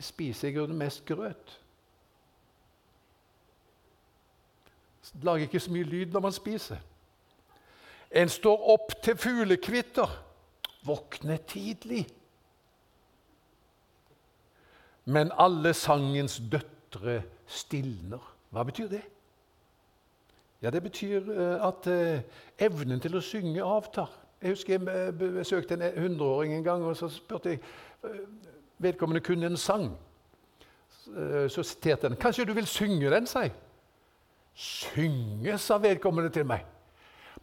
spiser 0.00 0.48
i 0.48 0.52
grunnen 0.52 0.78
mest 0.78 1.04
grøt. 1.04 1.56
Lager 5.22 5.42
ikke 5.48 5.60
så 5.60 5.72
mye 5.72 5.82
lyd 5.82 6.12
når 6.14 6.20
man 6.20 6.32
spiser. 6.32 6.78
En 8.10 8.28
står 8.28 8.68
opp 8.72 8.92
til 9.02 9.16
fuglekvitter, 9.18 10.10
våkner 10.86 11.36
tidlig. 11.36 12.06
Men 15.04 15.32
alle 15.38 15.74
sangens 15.74 16.40
døtre 16.52 17.22
stilner. 17.46 18.22
Hva 18.50 18.62
betyr 18.66 18.88
det? 18.88 19.02
Ja, 20.62 20.70
Det 20.70 20.82
betyr 20.82 21.30
eh, 21.32 21.66
at 21.66 21.86
eh, 21.86 22.22
evnen 22.58 23.00
til 23.00 23.16
å 23.16 23.24
synge 23.24 23.64
avtar. 23.64 24.10
Jeg 24.42 24.50
husker 24.50 24.78
jeg 24.78 25.08
eh, 25.08 25.12
besøkte 25.36 25.74
en 25.74 26.02
hundreåring 26.02 26.54
en 26.54 26.64
gang, 26.64 26.84
og 26.84 26.96
så 26.96 27.08
spurte 27.08 27.56
jeg 27.56 27.60
Vedkommende 28.80 29.20
kunne 29.20 29.46
en 29.46 29.56
sang. 29.56 29.90
Så 31.48 31.62
siterte 31.62 32.08
han. 32.08 32.16
'Kanskje 32.16 32.44
du 32.48 32.52
vil 32.52 32.66
synge 32.66 33.10
den', 33.10 33.26
sa 33.26 33.40
jeg. 33.40 33.52
'Synge', 34.54 35.58
sa 35.58 35.76
vedkommende 35.76 36.30
til 36.30 36.46
meg. 36.46 36.64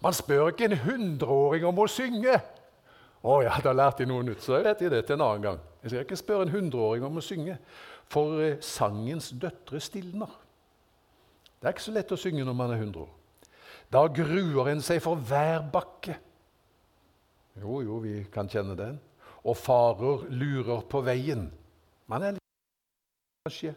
Man 0.01 0.13
spør 0.13 0.47
ikke 0.47 0.65
en 0.65 0.77
hundreåring 0.77 1.65
om 1.65 1.79
å 1.79 1.87
synge. 1.87 2.41
Å 3.25 3.37
ja, 3.43 3.55
da 3.63 3.73
lærte 3.73 4.05
jeg 4.05 4.11
noe 4.11 4.25
nytt, 4.25 4.43
så 4.45 4.59
jeg 4.59 4.67
vet 4.67 4.83
jeg 4.85 4.93
det 4.93 5.05
til 5.07 5.17
en 5.17 5.25
annen 5.25 5.45
gang. 5.45 5.61
Jeg 5.81 5.91
skal 5.91 6.05
ikke 6.05 6.19
spørre 6.19 6.45
en 6.45 6.53
hundreåring 6.53 7.05
om 7.07 7.17
å 7.17 7.23
synge, 7.23 7.57
for 8.07 8.39
eh, 8.43 8.59
sangens 8.63 9.31
døtre 9.41 9.81
stilner. 9.83 10.31
Det 11.57 11.67
er 11.67 11.73
ikke 11.73 11.87
så 11.87 11.95
lett 11.95 12.13
å 12.13 12.19
synge 12.19 12.45
når 12.45 12.55
man 12.55 12.71
er 12.71 12.83
100 12.83 13.01
år. 13.01 13.09
Da 13.91 14.03
gruer 14.11 14.69
en 14.71 14.83
seg 14.83 15.01
for 15.03 15.19
hver 15.27 15.65
bakke. 15.73 16.17
Jo, 17.61 17.81
jo, 17.81 18.01
vi 18.03 18.21
kan 18.33 18.49
kjenne 18.51 18.75
den. 18.77 18.99
Og 19.47 19.57
farer 19.57 20.27
lurer 20.29 20.83
på 20.89 21.01
veien. 21.05 21.47
Man 22.07 22.25
er 22.25 22.35
litt 22.35 23.47
kanskje. 23.47 23.73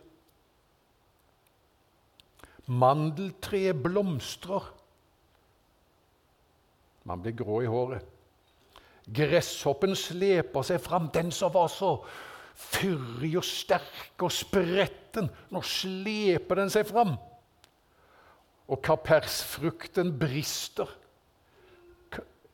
Mandeltreet 2.71 3.79
blomstrer 3.83 4.69
man 7.11 7.23
blir 7.23 7.37
grå 7.37 7.63
i 7.65 7.71
håret. 7.71 8.05
Gresshoppen 9.11 9.97
sleper 9.99 10.63
seg 10.67 10.79
fram, 10.85 11.09
den 11.11 11.33
som 11.35 11.53
var 11.55 11.71
så 11.73 11.97
fyrig 12.55 13.33
og 13.41 13.47
sterk 13.47 14.23
og 14.23 14.33
spretten. 14.35 15.31
Nå 15.51 15.63
sleper 15.67 16.61
den 16.61 16.73
seg 16.73 16.87
fram. 16.91 17.17
Og 18.71 18.83
kapersfrukten 18.87 20.13
brister. 20.21 20.93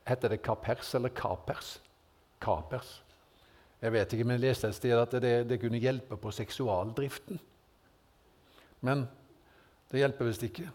Heter 0.07 0.33
det 0.33 0.41
kapers 0.41 0.93
eller 0.95 1.13
kapers? 1.13 1.77
Kapers. 2.41 3.01
Jeg 3.81 3.93
vet 3.93 4.13
ikke, 4.13 4.25
men 4.25 4.37
jeg 4.39 4.47
leste 4.47 4.71
et 4.71 4.77
sted 4.77 4.97
at 4.97 5.13
det, 5.21 5.35
det 5.49 5.59
kunne 5.61 5.81
hjelpe 5.81 6.17
på 6.17 6.31
seksualdriften. 6.33 7.39
Men 8.81 9.05
det 9.91 10.01
hjelper 10.01 10.29
visst 10.29 10.45
ikke 10.47 10.69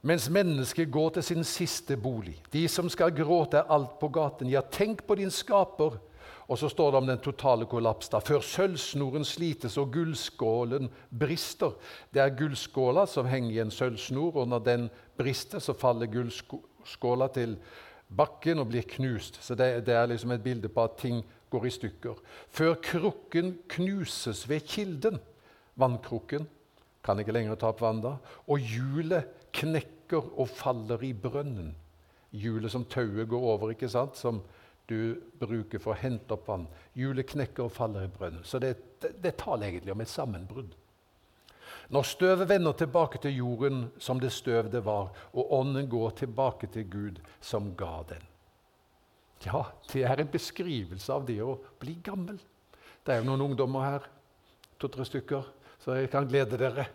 mens 0.00 0.30
mennesket 0.32 0.88
går 0.92 1.10
til 1.16 1.22
sin 1.22 1.44
siste 1.44 1.96
bolig. 2.00 2.38
De 2.52 2.62
som 2.68 2.88
skal 2.88 3.12
gråte, 3.12 3.60
er 3.60 3.72
alt 3.72 3.98
på 4.00 4.08
gaten. 4.08 4.48
Ja, 4.48 4.62
tenk 4.64 5.04
på 5.06 5.18
din 5.20 5.30
skaper 5.30 5.98
Og 6.50 6.58
så 6.58 6.68
står 6.68 6.90
det 6.90 6.98
om 6.98 7.06
den 7.06 7.18
totale 7.18 7.66
kollaps. 7.66 8.08
da. 8.08 8.18
Før 8.18 8.40
sølvsnoren 8.40 9.24
slites 9.24 9.76
og 9.78 9.92
gullskålen 9.92 10.90
brister. 11.10 11.76
Det 12.10 12.20
er 12.20 12.34
gullskåla 12.34 13.06
som 13.06 13.26
henger 13.26 13.50
i 13.50 13.60
en 13.62 13.70
sølvsnor, 13.70 14.36
og 14.36 14.48
når 14.48 14.58
den 14.58 14.90
brister, 15.16 15.58
så 15.58 15.72
faller 15.72 16.06
gullskåla 16.80 17.28
til 17.32 17.56
bakken 18.08 18.58
og 18.58 18.70
blir 18.70 18.82
knust. 18.82 19.38
Så 19.42 19.54
det, 19.54 19.86
det, 19.86 19.94
er 19.94 20.06
liksom 20.06 20.32
et 20.32 20.42
bilde 20.42 20.68
på 20.68 20.84
at 20.84 20.96
ting 20.98 21.22
går 21.50 21.66
i 21.66 21.70
stykker. 21.70 22.14
Før 22.48 22.74
krukken 22.82 23.58
knuses 23.68 24.48
ved 24.48 24.60
kilden, 24.66 25.20
vannkrukken, 25.76 26.48
kan 27.04 27.18
ikke 27.18 27.32
lenger 27.32 27.56
ta 27.56 27.70
opp 27.70 27.80
vann 27.80 28.02
da, 28.04 28.16
og 28.46 28.60
hjulet 28.60 29.30
knekker 29.56 30.34
og 30.36 30.48
faller 30.48 31.00
i 31.02 31.14
brønnen. 31.16 31.74
Hjulet 32.30 32.70
som 32.70 32.84
tauet 32.84 33.28
går 33.28 33.46
over, 33.54 33.72
ikke 33.72 33.88
sant? 33.88 34.16
som 34.16 34.42
du 34.90 35.16
bruker 35.38 35.78
for 35.78 35.94
å 35.94 36.00
hente 36.00 36.34
opp 36.34 36.48
vann. 36.50 36.66
Hjulet 36.98 37.28
knekker 37.30 37.66
og 37.66 37.72
faller 37.72 38.06
i 38.06 38.12
brønnen. 38.12 38.44
Så 38.44 38.58
det, 38.62 38.74
det, 39.02 39.14
det 39.22 39.36
taler 39.38 39.70
egentlig 39.70 39.94
om 39.94 40.02
et 40.02 40.10
sammenbrudd. 40.10 40.74
Når 41.90 42.06
støvet 42.06 42.48
vender 42.48 42.72
tilbake 42.72 43.18
til 43.18 43.36
jorden 43.36 43.88
som 43.98 44.20
det 44.22 44.30
støv 44.32 44.70
det 44.70 44.84
var, 44.86 45.10
og 45.34 45.52
ånden 45.52 45.88
går 45.90 46.10
tilbake 46.22 46.66
til 46.70 46.86
Gud 46.90 47.18
som 47.40 47.72
ga 47.76 48.02
den. 48.08 48.22
Ja, 49.46 49.62
det 49.92 50.04
er 50.04 50.20
en 50.20 50.30
beskrivelse 50.30 51.12
av 51.12 51.26
det 51.26 51.40
å 51.42 51.56
bli 51.80 51.96
gammel. 52.04 52.38
Det 53.02 53.14
er 53.14 53.22
jo 53.22 53.30
noen 53.30 53.48
ungdommer 53.48 53.86
her, 53.86 54.08
to-tre 54.78 55.06
stykker, 55.08 55.46
så 55.80 55.96
jeg 55.96 56.10
kan 56.12 56.28
glede 56.28 56.60
dere. 56.60 56.86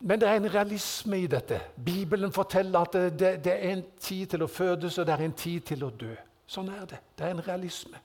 Men 0.00 0.20
det 0.20 0.28
er 0.28 0.40
en 0.40 0.52
realisme 0.52 1.18
i 1.20 1.26
dette. 1.28 1.60
Bibelen 1.76 2.32
forteller 2.32 2.80
at 2.80 2.92
det, 3.20 3.34
det, 3.44 3.52
er 3.52 3.74
en 3.74 3.84
tid 4.00 4.32
til 4.32 4.42
å 4.42 4.48
fødes, 4.48 4.96
og 4.98 5.06
det 5.06 5.14
er 5.14 5.26
en 5.26 5.36
tid 5.36 5.66
til 5.68 5.84
å 5.84 5.90
dø. 5.92 6.14
Sånn 6.48 6.72
er 6.72 6.86
det. 6.88 7.02
Det 7.14 7.26
er 7.26 7.36
en 7.36 7.44
realisme. 7.44 8.00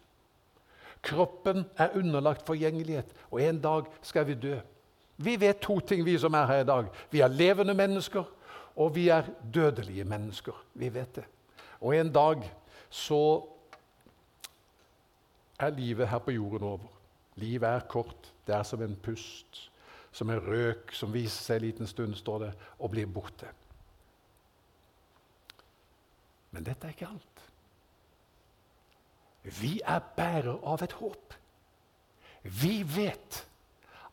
Kroppen 1.05 1.65
er 1.77 1.93
underlagt 1.97 2.45
forgjengelighet, 2.47 3.11
og 3.31 3.41
en 3.43 3.59
dag 3.61 3.89
skal 4.01 4.27
vi 4.27 4.33
dø. 4.33 4.57
Vi 5.17 5.35
vet 5.39 5.61
to 5.63 5.79
ting, 5.79 6.03
vi 6.05 6.17
som 6.19 6.33
er 6.33 6.49
her 6.49 6.63
i 6.63 6.67
dag. 6.67 6.89
Vi 7.11 7.21
er 7.23 7.31
levende 7.31 7.73
mennesker, 7.77 8.23
og 8.75 8.95
vi 8.95 9.07
er 9.13 9.29
dødelige 9.53 10.03
mennesker. 10.03 10.57
Vi 10.73 10.89
vet 10.93 11.15
det. 11.15 11.25
Og 11.81 11.95
en 11.95 12.11
dag 12.11 12.43
så 12.89 13.45
er 15.59 15.69
livet 15.69 16.07
her 16.07 16.19
på 16.19 16.31
jorden 16.31 16.67
over. 16.67 16.91
Livet 17.35 17.69
er 17.69 17.79
kort. 17.79 18.33
Det 18.47 18.55
er 18.55 18.63
som 18.63 18.81
en 18.81 18.97
pust 19.03 19.69
som 20.15 20.29
en 20.31 20.39
røk 20.39 20.93
som 20.95 21.11
viser 21.11 21.43
seg 21.43 21.57
en 21.59 21.65
liten 21.65 21.89
stund, 21.91 22.15
står 22.15 22.45
det, 22.45 22.51
og 22.79 22.93
blir 22.93 23.09
borte. 23.11 23.49
Men 26.55 26.63
dette 26.63 26.87
er 26.87 26.95
ikke 26.95 27.09
alt. 27.09 27.44
Vi 29.45 29.79
er 29.85 30.01
bærer 30.17 30.57
av 30.65 30.83
et 30.83 30.95
håp. 30.99 31.35
Vi 32.43 32.81
vet 32.95 33.43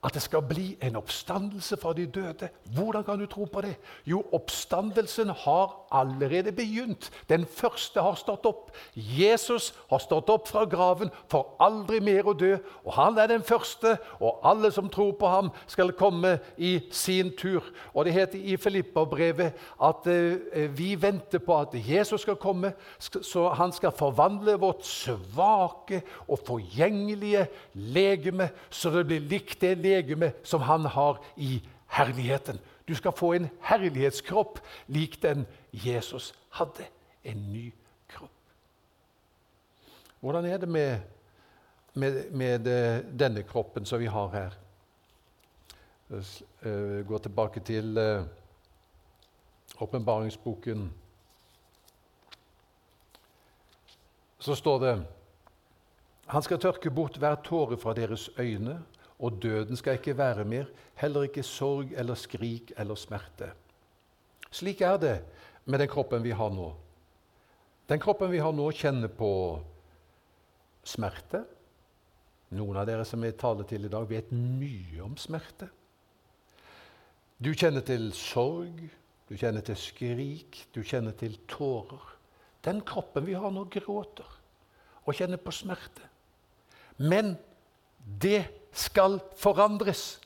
at 0.03 0.15
det 0.15 0.23
skal 0.23 0.43
bli 0.43 0.77
en 0.83 0.97
oppstandelse 0.99 1.77
fra 1.79 1.93
de 1.95 2.07
døde. 2.07 2.49
Hvordan 2.75 3.05
kan 3.05 3.19
du 3.19 3.27
tro 3.27 3.45
på 3.45 3.61
det? 3.61 3.77
Jo, 4.07 4.25
oppstandelsen 4.33 5.29
har 5.29 5.87
allerede 5.95 6.53
begynt. 6.53 7.11
Den 7.29 7.47
første 7.47 8.03
har 8.03 8.15
stått 8.19 8.47
opp. 8.47 8.73
Jesus 8.95 9.75
har 9.91 10.03
stått 10.03 10.31
opp 10.31 10.49
fra 10.49 10.65
graven 10.67 11.11
for 11.31 11.55
aldri 11.63 12.01
mer 12.03 12.27
å 12.27 12.35
dø. 12.35 12.57
Og 12.83 12.97
han 12.97 13.19
er 13.19 13.31
den 13.31 13.47
første, 13.47 13.95
og 14.19 14.41
alle 14.43 14.73
som 14.75 14.91
tror 14.91 15.13
på 15.21 15.31
ham, 15.31 15.53
skal 15.71 15.95
komme 15.95 16.35
i 16.59 16.81
sin 16.91 17.31
tur. 17.39 17.63
Og 17.95 18.05
Det 18.05 18.13
heter 18.13 18.43
i 18.43 18.57
Filippa-brevet 18.57 19.55
at 19.83 20.11
uh, 20.11 20.67
vi 20.75 20.97
venter 20.99 21.39
på 21.39 21.61
at 21.61 21.79
Jesus 21.79 22.27
skal 22.27 22.37
komme, 22.37 22.73
så 22.99 23.49
han 23.55 23.73
skal 23.73 23.95
forvandle 23.95 24.59
vårt 24.59 24.83
svake 24.87 26.03
og 26.27 26.43
forgjengelige 26.47 27.47
legeme, 27.75 28.51
så 28.71 28.91
det 28.91 29.07
blir 29.07 29.31
likt 29.31 29.61
det 29.63 29.77
legeme 29.79 29.92
legeme 29.93 30.33
som 30.43 30.65
han 30.69 30.85
har 30.85 31.21
i 31.37 31.61
herligheten. 31.93 32.59
Du 32.89 32.95
skal 32.95 33.13
få 33.13 33.33
en 33.33 33.49
herlighetskropp 33.61 34.59
lik 34.87 35.23
den 35.23 35.47
Jesus 35.73 36.33
hadde. 36.51 36.89
En 37.25 37.53
ny 37.53 37.73
kropp. 38.09 38.31
Hvordan 40.21 40.45
er 40.45 40.59
det 40.59 40.69
med, 40.69 41.01
med, 41.95 42.31
med 42.31 42.67
eh, 42.67 43.05
denne 43.19 43.43
kroppen 43.43 43.87
som 43.87 44.01
vi 44.01 44.11
har 44.11 44.29
her? 44.33 44.59
Uh, 46.13 47.07
gå 47.09 47.19
tilbake 47.19 47.61
til 47.65 47.99
uh, 47.99 48.27
åpenbaringsboken. 49.81 50.93
Så 54.39 54.55
står 54.55 54.79
det 54.79 55.05
Han 56.27 56.43
skal 56.43 56.59
tørke 56.59 56.91
bort 56.91 57.17
hver 57.17 57.35
tåre 57.45 57.79
fra 57.79 57.95
deres 57.95 58.29
øyne 58.39 58.83
og 59.23 59.39
døden 59.43 59.79
skal 59.79 59.99
ikke 59.99 60.17
være 60.19 60.45
mer, 60.45 60.71
heller 60.99 61.29
ikke 61.29 61.45
sorg 61.47 61.93
eller 61.97 62.19
skrik 62.19 62.73
eller 62.77 62.99
smerte. 62.99 63.53
Slik 64.51 64.83
er 64.83 64.97
det 65.01 65.17
med 65.65 65.79
den 65.79 65.89
kroppen 65.89 66.25
vi 66.25 66.35
har 66.35 66.51
nå. 66.51 66.73
Den 67.89 68.01
kroppen 68.03 68.33
vi 68.33 68.41
har 68.43 68.53
nå, 68.53 68.67
kjenner 68.75 69.09
på 69.09 69.31
smerte. 70.85 71.45
Noen 72.53 72.81
av 72.81 72.89
dere 72.89 73.07
som 73.09 73.23
jeg 73.25 73.39
taler 73.41 73.69
til 73.69 73.87
i 73.87 73.93
dag, 73.93 74.09
vet 74.11 74.33
mye 74.35 75.05
om 75.05 75.15
smerte. 75.17 75.71
Du 77.43 77.53
kjenner 77.55 77.83
til 77.87 78.11
sorg, 78.15 78.83
du 79.29 79.35
kjenner 79.39 79.65
til 79.67 79.79
skrik, 79.79 80.65
du 80.75 80.83
kjenner 80.83 81.15
til 81.19 81.39
tårer. 81.51 82.11
Den 82.63 82.83
kroppen 82.87 83.27
vi 83.27 83.39
har 83.39 83.55
nå, 83.55 83.65
gråter 83.71 84.39
og 85.03 85.17
kjenner 85.19 85.41
på 85.43 85.55
smerte. 85.55 86.05
Men 87.03 87.35
det 88.23 88.45
skal 88.73 89.21
forandres. 89.37 90.21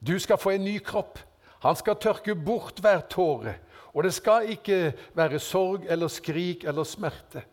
Du 0.00 0.18
skal 0.18 0.40
få 0.40 0.56
en 0.56 0.64
ny 0.64 0.78
kropp. 0.84 1.18
Han 1.62 1.76
skal 1.78 2.00
tørke 2.00 2.34
bort 2.34 2.80
hver 2.82 3.04
tåre. 3.10 3.54
Og 3.92 4.04
det 4.04 4.14
skal 4.16 4.48
ikke 4.50 4.92
være 5.14 5.38
sorg 5.38 5.86
eller 5.88 6.08
skrik 6.08 6.64
eller 6.64 6.84
smerte. 6.88 7.44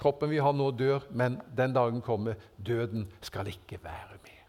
Kroppen 0.00 0.30
vi 0.30 0.38
har 0.40 0.52
nå, 0.56 0.70
dør, 0.70 1.04
men 1.10 1.40
den 1.56 1.74
dagen 1.76 2.00
kommer. 2.04 2.38
Døden 2.56 3.08
skal 3.20 3.48
ikke 3.48 3.80
være 3.82 4.20
mer. 4.22 4.44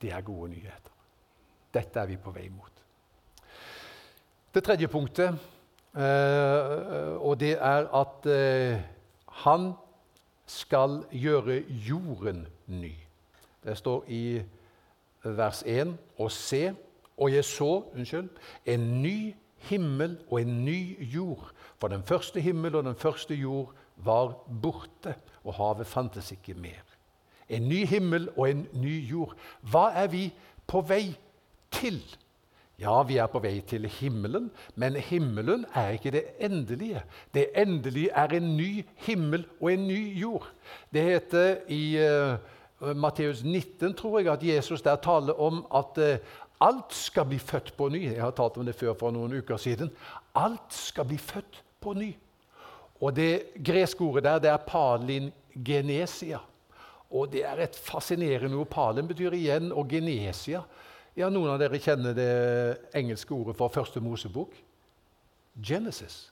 Det 0.00 0.12
er 0.12 0.24
gode 0.24 0.50
nyheter. 0.52 0.92
Dette 1.74 2.00
er 2.00 2.08
vi 2.08 2.16
på 2.20 2.32
vei 2.32 2.48
mot. 2.48 2.72
Det 4.54 4.62
tredje 4.64 4.88
punktet, 4.88 5.36
eh, 5.96 7.16
og 7.20 7.34
det 7.40 7.56
er 7.60 7.88
at 7.92 8.28
eh, 8.32 8.80
han 9.44 9.72
skal 10.46 11.02
gjøre 11.10 11.62
jorden 11.68 12.46
ny. 12.66 12.92
Det 13.64 13.76
står 13.78 14.04
i 14.08 14.42
vers 15.22 15.62
1 15.66 15.96
og 16.18 16.30
se, 16.32 16.74
og 17.16 17.32
jeg 17.32 17.44
så 17.44 17.82
unnskyld, 17.94 18.28
en 18.66 19.02
ny 19.02 19.34
himmel 19.68 20.18
og 20.30 20.40
en 20.40 20.64
ny 20.64 21.12
jord. 21.14 21.50
For 21.80 21.88
den 21.88 22.02
første 22.02 22.40
himmel 22.40 22.74
og 22.74 22.84
den 22.84 22.94
første 22.94 23.34
jord 23.34 23.72
var 23.96 24.34
borte, 24.62 25.14
og 25.44 25.54
havet 25.54 25.86
fantes 25.86 26.32
ikke 26.32 26.54
mer. 26.54 26.84
En 27.48 27.68
ny 27.68 27.86
himmel 27.86 28.28
og 28.36 28.50
en 28.50 28.66
ny 28.72 29.10
jord. 29.10 29.36
Hva 29.60 29.90
er 29.94 30.06
vi 30.06 30.30
på 30.66 30.80
vei 30.80 31.14
til? 31.70 32.02
Ja, 32.76 32.98
vi 33.08 33.16
er 33.16 33.28
på 33.32 33.40
vei 33.40 33.62
til 33.64 33.86
himmelen, 33.88 34.50
men 34.76 34.98
himmelen 35.00 35.64
er 35.72 35.94
ikke 35.96 36.10
det 36.12 36.24
endelige. 36.44 37.00
Det 37.32 37.46
endelige 37.56 38.10
er 38.12 38.34
en 38.36 38.50
ny 38.56 38.84
himmel 39.06 39.46
og 39.60 39.70
en 39.72 39.86
ny 39.88 40.00
jord. 40.20 40.44
Det 40.92 41.02
heter 41.02 41.56
i 41.72 41.96
uh, 42.04 42.92
Matteus 42.96 43.40
19, 43.44 43.94
tror 43.96 44.18
jeg, 44.20 44.32
at 44.32 44.44
Jesus 44.44 44.84
der 44.84 45.00
taler 45.00 45.40
om 45.40 45.64
at 45.72 45.96
uh, 45.96 46.20
alt 46.60 46.92
skal 46.92 47.24
bli 47.24 47.38
født 47.38 47.72
på 47.76 47.88
ny. 47.88 48.02
Jeg 48.12 48.22
har 48.22 48.36
talt 48.36 48.60
om 48.60 48.68
det 48.68 48.76
før 48.76 48.92
for 48.92 49.10
noen 49.10 49.38
uker 49.40 49.56
siden. 49.56 49.88
Alt 50.36 50.76
skal 50.76 51.08
bli 51.08 51.16
født 51.16 51.62
på 51.80 51.96
ny. 51.96 52.12
Og 53.00 53.16
det 53.16 53.56
greske 53.64 54.04
ordet 54.04 54.24
der, 54.24 54.38
det 54.38 54.52
er 54.52 54.68
palin 54.68 55.32
genesia. 55.64 56.44
Og 57.08 57.32
det 57.32 57.44
er 57.44 57.64
et 57.64 57.76
fascinerende 57.76 58.56
ord. 58.56 58.68
Palin 58.68 59.08
betyr 59.08 59.32
igjen 59.32 59.72
og 59.72 59.88
genesia 59.88 60.60
ja, 61.16 61.30
Noen 61.32 61.48
av 61.54 61.60
dere 61.60 61.80
kjenner 61.80 62.12
det 62.16 62.32
engelske 62.96 63.32
ordet 63.34 63.56
for 63.56 63.72
første 63.72 64.02
Mosebok. 64.04 64.52
Genesis. 65.64 66.26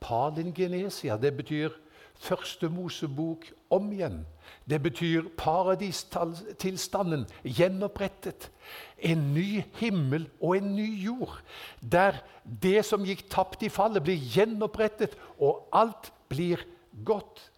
Palingenesia. 0.00 1.18
Det 1.20 1.34
betyr 1.36 1.74
første 2.22 2.68
Mosebok 2.72 3.44
om 3.70 3.90
igjen. 3.92 4.22
Det 4.68 4.80
betyr 4.82 5.28
paradistilstanden 5.36 7.26
gjenopprettet. 7.44 8.50
En 8.98 9.34
ny 9.34 9.62
himmel 9.80 10.28
og 10.40 10.56
en 10.56 10.74
ny 10.76 10.88
jord. 11.04 11.42
Der 11.80 12.22
det 12.44 12.84
som 12.88 13.04
gikk 13.04 13.26
tapt 13.30 13.62
i 13.62 13.72
fallet, 13.72 14.02
blir 14.02 14.16
gjenopprettet, 14.16 15.16
og 15.38 15.68
alt 15.72 16.12
blir 16.32 16.62
godt. 17.04 17.50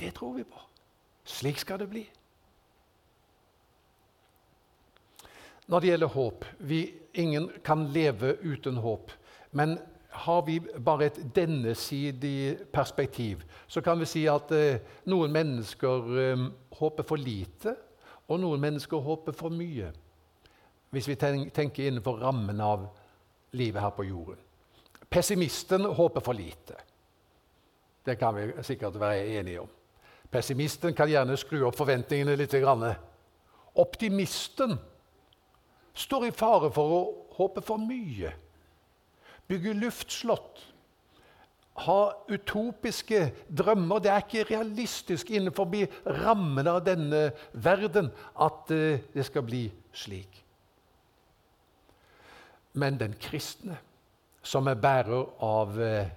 Det 0.00 0.14
tror 0.14 0.36
vi 0.38 0.44
på. 0.46 0.60
Slik 1.28 1.58
skal 1.60 1.78
det 1.78 1.90
bli. 1.90 2.06
Når 5.68 5.80
det 5.80 5.92
gjelder 5.92 6.16
håp 6.16 6.44
vi, 6.58 6.80
Ingen 7.18 7.48
kan 7.64 7.88
leve 7.92 8.36
uten 8.46 8.76
håp. 8.76 9.10
Men 9.50 9.78
har 10.10 10.42
vi 10.46 10.60
bare 10.60 11.06
et 11.06 11.18
dennesidig 11.34 12.58
perspektiv, 12.72 13.42
så 13.66 13.80
kan 13.80 13.98
vi 13.98 14.06
si 14.06 14.22
at 14.30 14.52
eh, 14.54 14.80
noen 15.10 15.32
mennesker 15.34 16.18
eh, 16.22 16.44
håper 16.78 17.06
for 17.06 17.18
lite, 17.18 17.74
og 18.28 18.40
noen 18.40 18.60
mennesker 18.60 19.02
håper 19.02 19.34
for 19.34 19.50
mye. 19.50 19.90
Hvis 20.90 21.08
vi 21.08 21.16
tenker 21.18 21.88
innenfor 21.88 22.20
rammen 22.22 22.60
av 22.60 22.86
livet 23.58 23.82
her 23.82 23.90
på 23.96 24.06
jorden. 24.06 24.38
Pessimisten 25.10 25.84
håper 25.84 26.20
for 26.20 26.36
lite. 26.36 26.76
Det 28.04 28.14
kan 28.20 28.36
vi 28.36 28.62
sikkert 28.62 29.00
være 29.00 29.26
enige 29.40 29.60
om. 29.60 29.68
Pessimisten 30.30 30.94
kan 30.94 31.08
gjerne 31.08 31.36
skru 31.36 31.64
opp 31.66 31.76
forventningene 31.76 32.36
litt. 32.36 32.54
Optimisten 33.74 34.76
står 35.98 36.28
i 36.28 36.34
fare 36.34 36.70
for 36.74 36.94
å 36.94 37.00
håpe 37.38 37.62
for 37.64 37.82
mye 37.82 38.32
bygge 39.48 39.72
luftslott, 39.72 40.60
ha 41.78 42.00
utopiske 42.28 43.20
drømmer. 43.48 44.02
Det 44.02 44.10
er 44.10 44.24
ikke 44.24 44.46
realistisk 44.50 45.30
innenfor 45.30 45.70
rammene 46.24 46.74
av 46.74 46.84
denne 46.86 47.22
verden 47.52 48.10
at 48.34 48.72
eh, 48.74 49.04
det 49.14 49.26
skal 49.28 49.46
bli 49.46 49.68
slik. 49.94 50.42
Men 52.78 52.98
den 53.00 53.14
kristne, 53.20 53.78
som 54.42 54.68
er 54.70 54.78
bærer 54.78 55.30
av 55.44 55.78
eh, 55.82 56.10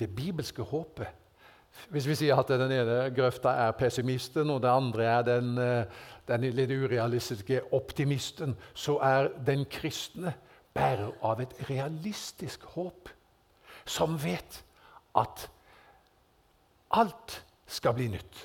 det 0.00 0.08
bibelske 0.14 0.62
håpet 0.62 1.17
Hvis 1.88 2.08
vi 2.08 2.16
sier 2.18 2.38
at 2.38 2.50
den 2.50 2.72
ene 2.74 2.98
grøfta 3.16 3.54
er 3.66 3.76
pessimisten, 3.78 4.50
og 4.50 4.62
den 4.62 4.70
andre 4.70 5.04
er 5.04 5.22
den, 5.26 5.58
eh, 5.58 5.84
den 6.28 6.48
litt 6.52 6.70
urealistiske 6.70 7.62
optimisten, 7.72 8.56
så 8.74 8.98
er 8.98 9.30
den 9.46 9.64
kristne 9.70 10.34
bærer 10.74 11.12
av 11.22 11.40
et 11.40 11.54
realistisk 11.70 12.64
håp, 12.74 13.08
som 13.86 14.18
vet 14.22 14.62
at 15.16 15.48
alt 16.90 17.40
skal 17.68 17.96
bli 17.96 18.08
nytt. 18.12 18.44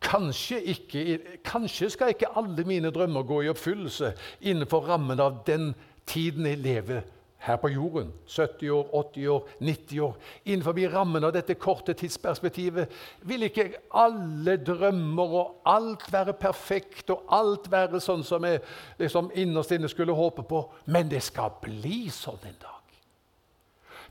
Kanskje, 0.00 0.60
ikke, 0.62 1.18
kanskje, 1.44 1.90
skal 1.90 2.14
ikke 2.14 2.30
alle 2.38 2.64
mine 2.64 2.90
drømmer 2.94 3.26
gå 3.26 3.42
i 3.42 3.50
oppfyllelse 3.50 4.12
innenfor 4.40 4.86
rammen 4.88 5.20
av 5.20 5.42
den 5.46 5.72
tiden 6.06 6.46
jeg 6.46 6.62
lever 6.62 7.02
her 7.38 7.56
på 7.56 7.68
jorden. 7.68 8.12
70 8.26 8.70
år, 8.70 8.94
80 8.94 9.28
år, 9.28 9.48
90 9.60 10.00
år. 10.00 10.16
Innenfor 10.44 10.78
rammen 10.92 11.24
av 11.24 11.32
dette 11.32 11.54
korte 11.54 11.94
tidsperspektivet 11.94 12.88
vil 13.22 13.46
ikke 13.46 13.68
alle 13.94 14.56
drømmer 14.56 15.36
og 15.42 15.68
alt 15.68 16.08
være 16.12 16.34
perfekt 16.38 17.10
og 17.14 17.28
alt 17.30 17.70
være 17.70 18.00
sånn 18.00 18.24
som 18.26 18.44
jeg 18.44 18.62
liksom 18.98 19.30
innerst 19.34 19.72
inne 19.76 19.88
skulle 19.88 20.16
håpe 20.16 20.42
på. 20.42 20.64
Men 20.86 21.08
det 21.08 21.22
skal 21.22 21.54
bli 21.62 22.08
sånn 22.10 22.42
en 22.42 22.60
dag. 22.60 22.77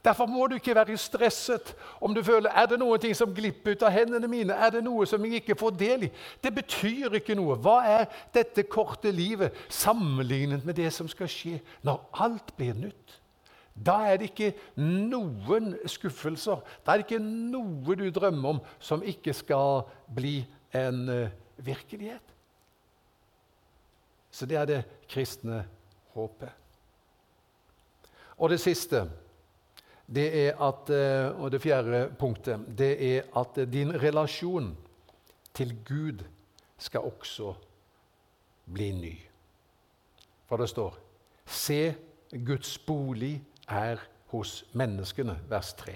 Derfor 0.07 0.25
må 0.25 0.45
du 0.47 0.55
ikke 0.55 0.75
være 0.75 0.95
stresset 0.97 1.73
om 2.01 2.13
du 2.15 2.21
føler 2.23 2.53
er 2.55 2.69
det 2.71 2.77
noe 2.79 3.13
som 3.17 3.33
glipper 3.35 3.75
ut 3.75 3.81
av 3.83 3.91
hendene 3.91 4.29
mine. 4.31 4.55
Er 4.55 4.71
det 4.77 4.83
noe 4.85 5.03
som 5.09 5.25
jeg 5.25 5.41
ikke 5.41 5.57
får 5.59 5.73
del 5.75 6.05
i? 6.07 6.11
Det 6.43 6.53
betyr 6.55 7.17
ikke 7.19 7.35
noe. 7.35 7.57
Hva 7.59 7.81
er 7.83 8.05
dette 8.35 8.63
korte 8.71 9.11
livet 9.11 9.57
sammenlignet 9.67 10.63
med 10.63 10.79
det 10.79 10.93
som 10.95 11.09
skal 11.11 11.27
skje 11.31 11.57
når 11.83 11.99
alt 12.23 12.55
blir 12.55 12.79
nytt? 12.79 13.17
Da 13.75 13.97
er 14.07 14.21
det 14.21 14.31
ikke 14.31 14.53
noen 14.79 15.75
skuffelser. 15.85 16.63
Da 16.85 16.93
er 16.95 17.03
det 17.03 17.09
ikke 17.09 17.21
noe 17.27 17.99
du 17.99 18.07
drømmer 18.09 18.55
om 18.55 18.63
som 18.79 19.03
ikke 19.03 19.35
skal 19.35 19.83
bli 20.15 20.39
en 20.71 21.03
uh, 21.11 21.35
virkelighet. 21.59 22.33
Så 24.31 24.47
det 24.47 24.57
er 24.57 24.71
det 24.71 24.81
kristne 25.11 25.65
håpet. 26.15 26.51
Og 28.37 28.49
det 28.53 28.61
siste 28.61 29.03
det 30.07 30.27
er 30.47 30.61
at, 30.63 30.89
uh, 30.89 31.41
og 31.43 31.51
det 31.51 31.61
fjerde 31.61 32.07
punktet 32.19 32.63
det 32.77 32.93
er 33.17 33.27
at 33.39 33.59
din 33.71 33.91
relasjon 33.91 34.71
til 35.53 35.75
Gud 35.85 36.23
skal 36.77 36.99
også 36.99 37.53
bli 38.73 38.91
ny. 38.91 39.15
For 40.47 40.57
det 40.57 40.69
står 40.69 40.97
Se 41.47 41.95
Guds 42.45 42.77
bolig 42.77 43.41
er 43.67 44.01
hos 44.27 44.65
menneskene. 44.73 45.39
Vers 45.49 45.73
3. 45.73 45.93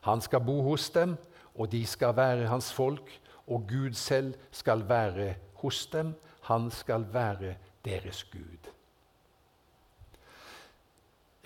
Han 0.00 0.20
skal 0.20 0.40
bo 0.44 0.62
hos 0.62 0.90
dem, 0.90 1.16
og 1.54 1.72
de 1.72 1.86
skal 1.86 2.16
være 2.16 2.48
hans 2.48 2.72
folk, 2.72 3.20
og 3.46 3.64
Gud 3.68 3.92
selv 3.92 4.34
skal 4.50 4.88
være 4.88 5.34
hos 5.54 5.86
dem. 5.86 6.14
Han 6.42 6.70
skal 6.70 7.06
være 7.12 7.54
deres 7.84 8.24
Gud. 8.24 8.70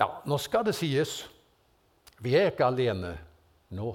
Ja, 0.00 0.06
nå 0.26 0.38
skal 0.38 0.66
det 0.66 0.74
sies 0.74 1.30
vi 2.22 2.34
er 2.38 2.52
ikke 2.52 2.66
alene 2.66 3.16
nå. 3.74 3.94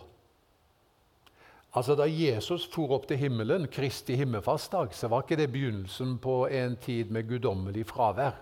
Altså 1.77 1.95
Da 1.95 2.07
Jesus 2.09 2.65
for 2.73 2.95
opp 2.95 3.07
til 3.07 3.19
himmelen, 3.21 3.67
Kristi 3.69 4.15
himmelfartsdag, 4.17 4.93
så 4.93 5.07
var 5.07 5.23
ikke 5.23 5.37
det 5.37 5.51
begynnelsen 5.53 6.17
på 6.17 6.47
en 6.47 6.75
tid 6.81 7.11
med 7.13 7.29
guddommelig 7.29 7.85
fravær. 7.91 8.39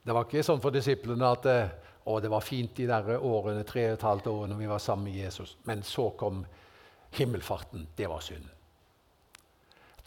Det 0.00 0.16
var 0.16 0.24
ikke 0.24 0.42
sånn 0.42 0.62
for 0.62 0.72
disiplene 0.72 1.28
at 1.28 1.46
eh, 1.46 1.74
å, 2.08 2.16
det 2.24 2.30
var 2.32 2.40
fint 2.40 2.72
de 2.76 2.86
der 2.88 3.18
årene, 3.18 3.66
tre 3.68 3.84
og 3.90 3.98
et 3.98 4.06
halvt 4.06 4.30
årene 4.32 4.56
vi 4.56 4.70
var 4.70 4.80
sammen 4.80 5.10
med 5.10 5.20
Jesus. 5.20 5.58
Men 5.68 5.84
så 5.84 6.08
kom 6.16 6.40
himmelfarten. 7.18 7.84
Det 7.96 8.08
var 8.08 8.24
synd. 8.24 8.48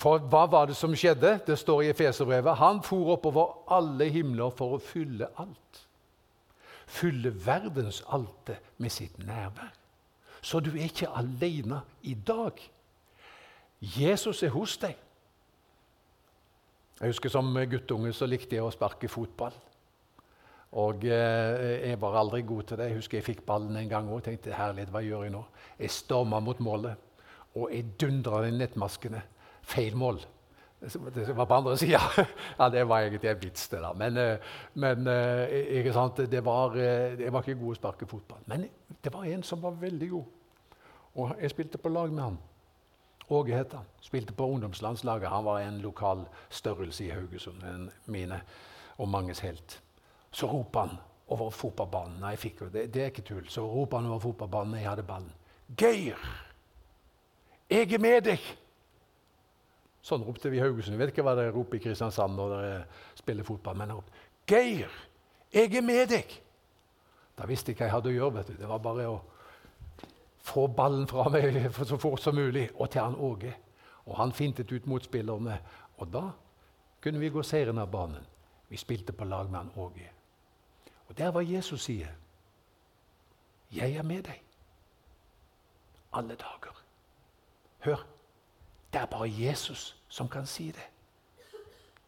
For 0.01 0.25
hva 0.31 0.47
var 0.49 0.67
det 0.67 0.75
som 0.75 0.95
skjedde? 0.97 1.37
Det 1.45 1.55
står 1.59 1.83
i 1.83 1.91
Efeserbrevet. 1.93 2.57
Han 2.57 2.81
for 2.83 3.13
oppover 3.13 3.53
alle 3.71 4.09
himler 4.11 4.49
for 4.57 4.75
å 4.75 4.81
fylle 4.81 5.29
alt. 5.39 5.82
Fylle 6.93 7.33
verdens 7.45 8.03
alter 8.13 8.59
med 8.77 8.93
sitt 8.93 9.17
nærvær. 9.25 9.71
Så 10.43 10.59
du 10.59 10.73
er 10.75 10.89
ikke 10.89 11.09
alene 11.09 11.81
i 12.03 12.13
dag. 12.13 12.59
Jesus 13.81 14.43
er 14.43 14.51
hos 14.53 14.77
deg. 14.77 14.97
Jeg 16.99 17.09
husker 17.09 17.29
Som 17.29 17.55
guttunge 17.69 18.13
så 18.13 18.27
likte 18.29 18.55
jeg 18.55 18.63
å 18.63 18.71
sparke 18.71 19.09
fotball. 19.09 19.55
Og 20.79 21.05
eh, 21.05 21.89
jeg 21.89 21.99
var 22.01 22.17
aldri 22.17 22.41
god 22.41 22.63
til 22.69 22.79
det. 22.79 22.89
Jeg 22.89 22.99
husker 23.01 23.17
jeg 23.17 23.25
fikk 23.25 23.41
ballen 23.45 23.75
en 23.77 23.89
gang 23.89 24.09
og 24.09 24.23
tenkte 24.25 24.55
herlighet, 24.55 24.89
hva 24.93 25.01
gjør 25.05 25.25
jeg 25.27 25.33
nå? 25.35 25.43
Jeg 25.79 25.93
storma 25.93 26.39
mot 26.41 26.59
målet, 26.65 26.95
og 27.53 27.69
jeg 27.73 27.91
dundra 28.01 28.41
den 28.45 28.57
nettmaskene. 28.61 29.21
Feil 29.61 29.97
mål. 29.97 30.21
Det 30.83 31.35
var 31.35 31.45
på 31.45 31.53
andre 31.53 31.77
sida. 31.77 31.99
ja, 32.59 32.69
det 32.69 32.83
var 32.83 32.99
egentlig 32.99 33.29
en 33.29 33.41
vits, 33.41 33.67
det 33.69 33.79
der. 33.79 33.93
Men, 33.93 34.17
eh, 34.17 34.55
men 34.73 35.07
eh, 35.07 35.77
ikke 35.79 35.93
sant? 35.93 36.17
Det 36.31 36.41
var, 36.45 36.75
eh, 36.75 37.19
jeg 37.21 37.31
var 37.33 37.43
ikke 37.45 37.59
god 37.59 37.71
å 37.71 37.77
sparke 37.77 38.07
fotball. 38.07 38.41
Men 38.51 38.65
det 39.03 39.13
var 39.13 39.23
en 39.23 39.43
som 39.47 39.61
var 39.63 39.77
veldig 39.79 40.09
god. 40.11 40.25
Og 41.15 41.35
jeg 41.39 41.53
spilte 41.53 41.79
på 41.79 41.91
lag 41.93 42.11
med 42.11 42.23
han. 42.23 42.39
Åge 43.29 43.55
het 43.55 43.73
han. 43.77 43.87
Spilte 44.03 44.35
på 44.35 44.47
ungdomslandslaget. 44.51 45.29
Han 45.29 45.45
var 45.45 45.61
en 45.63 45.79
lokal 45.81 46.25
størrelse 46.49 47.05
i 47.05 47.13
Haugesund. 47.13 47.63
En 47.63 47.89
mine 48.05 48.41
og 48.97 49.07
manges 49.09 49.39
helt. 49.39 49.79
Så 50.31 50.49
roper 50.51 50.79
han 50.79 50.97
over 51.27 51.49
fotballbanen. 51.49 52.19
Nei, 52.19 52.35
fikk, 52.35 52.65
det, 52.73 52.89
det, 52.93 53.01
er 53.01 53.13
ikke 53.13 53.23
tull. 53.29 53.47
Så 53.49 53.63
roper 53.63 54.01
han 54.01 54.09
over 54.11 54.19
fotballbanen 54.19 54.81
jeg 54.81 54.89
hadde 54.89 55.07
ballen. 55.07 55.31
Geir! 55.79 56.19
Jeg 57.71 57.93
er 57.93 58.03
med 58.03 58.21
deg! 58.27 58.51
Sånn 60.03 60.23
ropte 60.27 60.51
vi 60.51 60.59
i 60.59 60.63
Haugesund. 60.63 60.97
Jeg 60.97 60.99
vet 60.99 61.13
ikke 61.13 61.23
hva 61.23 61.35
dere 61.39 61.53
roper 61.55 61.79
i 61.79 61.83
Kristiansand 61.83 62.35
når 62.35 62.55
dere 62.57 62.79
spiller 63.15 63.47
fotball. 63.47 63.77
Men 63.79 63.95
ropte, 63.95 64.23
Geir! 64.47 64.91
Jeg 65.53 65.75
er 65.77 65.85
med 65.85 66.09
deg! 66.11 66.33
Da 67.37 67.47
visste 67.49 67.71
jeg 67.71 67.79
hva 67.79 67.87
jeg 67.87 67.93
hadde 67.93 68.11
å 68.11 68.15
gjøre. 68.17 68.33
vet 68.35 68.51
du. 68.51 68.57
Det 68.59 68.69
var 68.69 68.81
bare 68.83 69.05
å 69.09 69.21
få 70.43 70.67
ballen 70.67 71.07
fra 71.07 71.29
meg 71.31 71.55
så 71.89 71.97
fort 71.97 72.21
som 72.21 72.35
mulig, 72.35 72.67
og 72.75 72.91
til 72.91 73.01
han 73.01 73.15
Åge. 73.15 73.53
Og 74.05 74.17
han 74.19 74.35
fintet 74.35 74.71
ut 74.71 74.89
motspillerne. 74.91 75.59
Og 76.03 76.11
da 76.11 76.25
kunne 77.03 77.21
vi 77.21 77.31
gå 77.31 77.43
seieren 77.43 77.79
av 77.79 77.91
banen. 77.91 78.25
Vi 78.67 78.77
spilte 78.77 79.15
på 79.15 79.25
lag 79.29 79.49
med 79.51 79.61
han 79.61 79.71
Åge. 79.79 80.09
Og 81.07 81.17
der 81.17 81.31
var 81.31 81.41
Jesus 81.41 81.83
sier, 81.83 82.11
'Jeg 83.71 83.95
er 83.95 84.03
med 84.03 84.23
deg 84.23 84.41
alle 86.13 86.35
dager'. 86.35 86.81
Hør, 87.79 88.05
det 88.93 89.01
er 89.01 89.05
bare 89.05 89.33
Jesus 89.37 89.97
som 90.07 90.29
kan 90.29 90.45
si 90.45 90.71
det. 90.71 90.87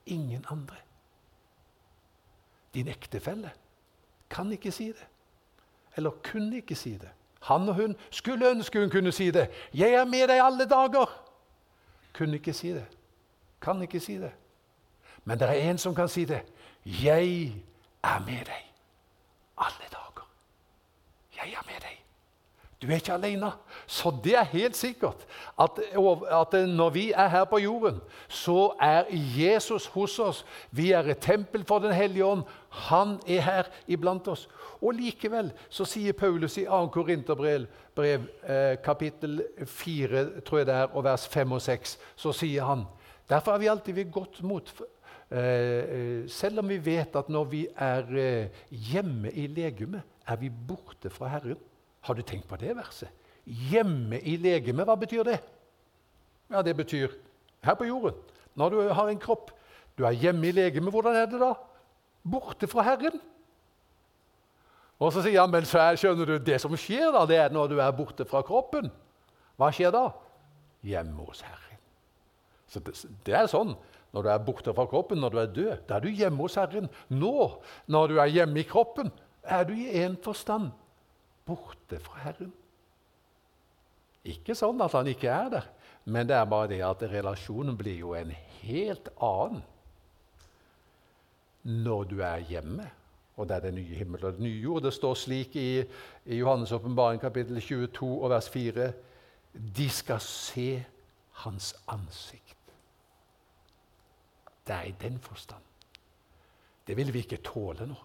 Ingen 0.06 0.46
andre. 0.50 0.76
Din 2.74 2.88
ektefelle 2.88 3.52
kan 4.30 4.52
ikke 4.52 4.72
si 4.72 4.88
det. 4.88 5.08
Eller 5.96 6.12
kunne 6.24 6.56
ikke 6.56 6.76
si 6.76 6.92
det. 6.92 7.10
Han 7.42 7.70
og 7.70 7.76
hun 7.76 7.96
skulle 8.12 8.50
ønske 8.50 8.80
hun 8.80 8.90
kunne 8.90 9.12
si 9.12 9.32
det. 9.32 9.50
'Jeg 9.74 9.90
er 9.90 10.06
med 10.06 10.28
deg 10.28 10.40
alle 10.44 10.66
dager.' 10.66 11.22
Kunne 12.14 12.34
ikke 12.34 12.54
si 12.54 12.70
det. 12.70 12.86
Kan 13.62 13.82
ikke 13.82 14.00
si 14.00 14.18
det. 14.18 14.32
Men 15.24 15.40
det 15.40 15.50
er 15.50 15.70
en 15.70 15.78
som 15.78 15.96
kan 15.96 16.10
si 16.10 16.26
det. 16.26 16.42
'Jeg 16.86 17.56
er 18.04 18.20
med 18.20 18.46
deg 18.46 18.74
alle 19.58 19.86
dager'. 19.92 20.28
Jeg 21.36 21.54
er 21.54 21.64
med 21.66 21.82
deg. 21.82 22.05
Du 22.86 22.92
er 22.92 23.00
ikke 23.02 23.16
alene. 23.16 23.50
Så 23.88 24.12
det 24.24 24.36
er 24.38 24.52
helt 24.52 24.78
sikkert 24.78 25.26
at, 25.60 25.80
at, 25.90 26.54
når 26.70 26.90
vi 26.94 27.12
er 27.12 27.28
her 27.28 27.44
på 27.50 27.58
jorden, 27.58 27.98
så 28.28 28.76
er 28.82 29.10
Jesus 29.10 29.86
hos 29.96 30.20
oss. 30.20 30.46
Vi 30.72 30.92
er 30.92 31.10
et 31.10 31.18
tempel 31.18 31.66
for 31.66 31.80
Den 31.80 31.94
hellige 31.94 32.26
ånd. 32.26 32.44
Han 32.70 33.20
er 33.28 33.42
her 33.42 33.64
iblant 33.88 34.28
oss. 34.28 34.48
Og 34.82 34.94
likevel 34.94 35.52
så 35.70 35.86
sier 35.86 36.14
Paulus 36.14 36.58
i 36.58 36.66
2. 36.70 36.88
Korinterbrev, 36.94 37.66
eh, 37.98 38.78
kapittel 38.84 39.42
4, 39.66 40.42
tror 40.46 40.58
jeg 40.58 40.68
det 40.68 40.76
er, 40.76 40.92
og 40.94 41.04
vers 41.04 41.28
5 41.28 41.52
og 41.52 41.62
6, 41.62 41.98
så 42.16 42.32
sier 42.32 42.64
han 42.66 42.86
Derfor 43.30 43.56
er 43.56 43.58
vi 43.58 43.68
alltid 43.68 43.94
ved 43.94 44.12
godt 44.12 44.44
mot. 44.44 44.70
Eh, 45.32 45.40
eh, 45.40 46.28
selv 46.30 46.60
om 46.62 46.70
vi 46.70 46.78
vet 46.78 47.16
at 47.18 47.30
når 47.34 47.48
vi 47.50 47.64
er 47.82 48.12
eh, 48.14 48.60
hjemme 48.70 49.32
i 49.34 49.48
legemet, 49.50 50.04
er 50.28 50.38
vi 50.38 50.50
borte 50.50 51.10
fra 51.10 51.32
Herren. 51.34 51.58
Har 52.06 52.14
du 52.14 52.22
tenkt 52.22 52.48
på 52.48 52.58
det 52.62 52.76
verset? 52.78 53.10
Hjemme 53.46 54.20
i 54.22 54.38
legemet, 54.42 54.86
hva 54.86 54.96
betyr 55.00 55.26
det? 55.26 55.40
Ja, 56.52 56.62
Det 56.62 56.76
betyr 56.78 57.10
her 57.66 57.74
på 57.74 57.86
jorden. 57.86 58.14
Når 58.56 58.70
du 58.70 58.82
har 58.94 59.10
en 59.10 59.20
kropp. 59.20 59.52
Du 59.98 60.06
er 60.06 60.12
hjemme 60.12 60.48
i 60.48 60.52
legemet. 60.52 60.92
Hvordan 60.92 61.16
er 61.16 61.26
det 61.26 61.40
da? 61.42 61.54
Borte 62.24 62.68
fra 62.68 62.84
Herren. 62.84 63.20
Og 65.00 65.12
så 65.12 65.26
sier 65.26 65.42
han, 65.42 65.52
men 65.52 65.66
så 65.68 65.82
er, 65.82 65.98
skjønner 66.00 66.30
du, 66.30 66.38
det 66.40 66.60
som 66.62 66.76
skjer 66.80 67.12
da, 67.12 67.26
det 67.28 67.40
er 67.42 67.52
når 67.52 67.74
du 67.74 67.80
er 67.84 67.92
borte 67.96 68.26
fra 68.30 68.42
kroppen. 68.46 68.88
Hva 69.60 69.72
skjer 69.76 69.92
da? 69.92 70.06
Hjemme 70.86 71.26
hos 71.28 71.42
Herren. 71.44 71.82
Så 72.72 72.80
det, 72.86 72.96
det 73.28 73.36
er 73.36 73.50
sånn. 73.52 73.76
Når 74.16 74.24
du 74.24 74.30
er 74.32 74.46
borte 74.46 74.74
fra 74.78 74.86
kroppen, 74.88 75.20
når 75.20 75.34
du 75.34 75.40
er 75.42 75.52
død, 75.58 75.76
da 75.90 75.98
er 75.98 76.06
du 76.06 76.14
hjemme 76.14 76.46
hos 76.46 76.56
Herren. 76.60 76.88
Nå, 77.12 77.36
når 77.92 78.14
du 78.14 78.20
er 78.22 78.32
hjemme 78.32 78.62
i 78.62 78.68
kroppen, 78.70 79.12
er 79.44 79.68
du 79.68 79.74
i 79.76 79.90
én 80.06 80.16
forstand 80.24 80.72
borte 81.46 82.00
fra 82.04 82.24
Herren. 82.26 82.54
Ikke 84.26 84.56
sånn 84.58 84.82
at 84.82 84.96
han 84.98 85.08
ikke 85.12 85.30
er 85.30 85.50
der, 85.54 85.70
men 86.10 86.28
det 86.30 86.36
er 86.38 86.50
bare 86.50 86.70
det 86.72 86.82
at 86.86 87.04
relasjonen 87.10 87.78
blir 87.78 88.00
jo 88.02 88.14
en 88.18 88.34
helt 88.64 89.10
annen 89.22 89.64
når 91.66 92.08
du 92.10 92.20
er 92.22 92.46
hjemme. 92.46 92.86
Og 93.36 93.50
det 93.50 93.58
er 93.58 93.66
det 93.66 93.74
nye 93.76 93.98
himmel 94.00 94.24
og 94.26 94.38
det 94.38 94.46
nye 94.46 94.62
jord. 94.64 94.84
Det 94.86 94.94
står 94.96 95.16
slik 95.20 95.56
i, 95.60 95.84
i 96.26 96.40
Johannes' 96.40 96.74
åpenbaring 96.74 97.20
kapittel 97.20 97.60
22 97.62 98.08
og 98.24 98.30
vers 98.32 98.48
4.: 98.50 98.92
De 99.54 99.90
skal 99.90 100.22
se 100.24 100.86
hans 101.44 101.74
ansikt. 101.88 102.74
Det 104.68 104.76
er 104.76 104.88
i 104.90 104.96
den 105.02 105.20
forstand. 105.20 105.62
Det 106.88 106.98
vil 106.98 107.14
vi 107.14 107.26
ikke 107.26 107.44
tåle 107.44 107.88
nå, 107.90 107.98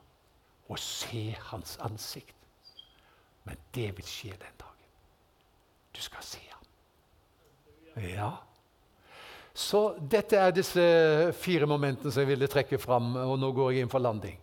å 0.69 0.77
se 0.77 1.31
hans 1.51 1.77
ansikt. 1.85 2.40
Men 3.51 3.59
det 3.75 3.89
vil 3.97 4.07
skje 4.07 4.37
den 4.39 4.59
dagen. 4.61 4.91
Du 5.91 5.99
skal 6.05 6.23
se 6.23 6.39
ham. 6.53 6.67
Ja. 8.07 8.31
Så 9.51 9.81
dette 9.99 10.39
er 10.39 10.55
disse 10.55 10.85
fire 11.35 11.67
momentene 11.67 12.13
som 12.15 12.23
jeg 12.23 12.31
ville 12.31 12.49
trekke 12.51 12.79
fram. 12.79 13.11
Og 13.19 13.35
nå 13.43 13.51
går 13.57 13.73
jeg 13.73 13.85
inn 13.85 13.91
for 13.91 14.03
landing. 14.03 14.39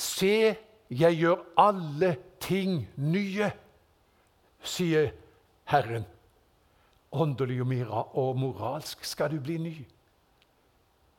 Se, 0.00 0.54
jeg 0.88 1.20
gjør 1.20 1.44
alle 1.60 2.14
ting 2.40 2.80
nye, 2.96 3.50
sier 4.64 5.12
Herren. 5.68 6.08
Åndelig 7.14 7.60
og 7.92 8.38
moralsk 8.40 9.04
skal 9.06 9.36
du 9.36 9.42
bli 9.44 9.60
ny. 9.60 9.74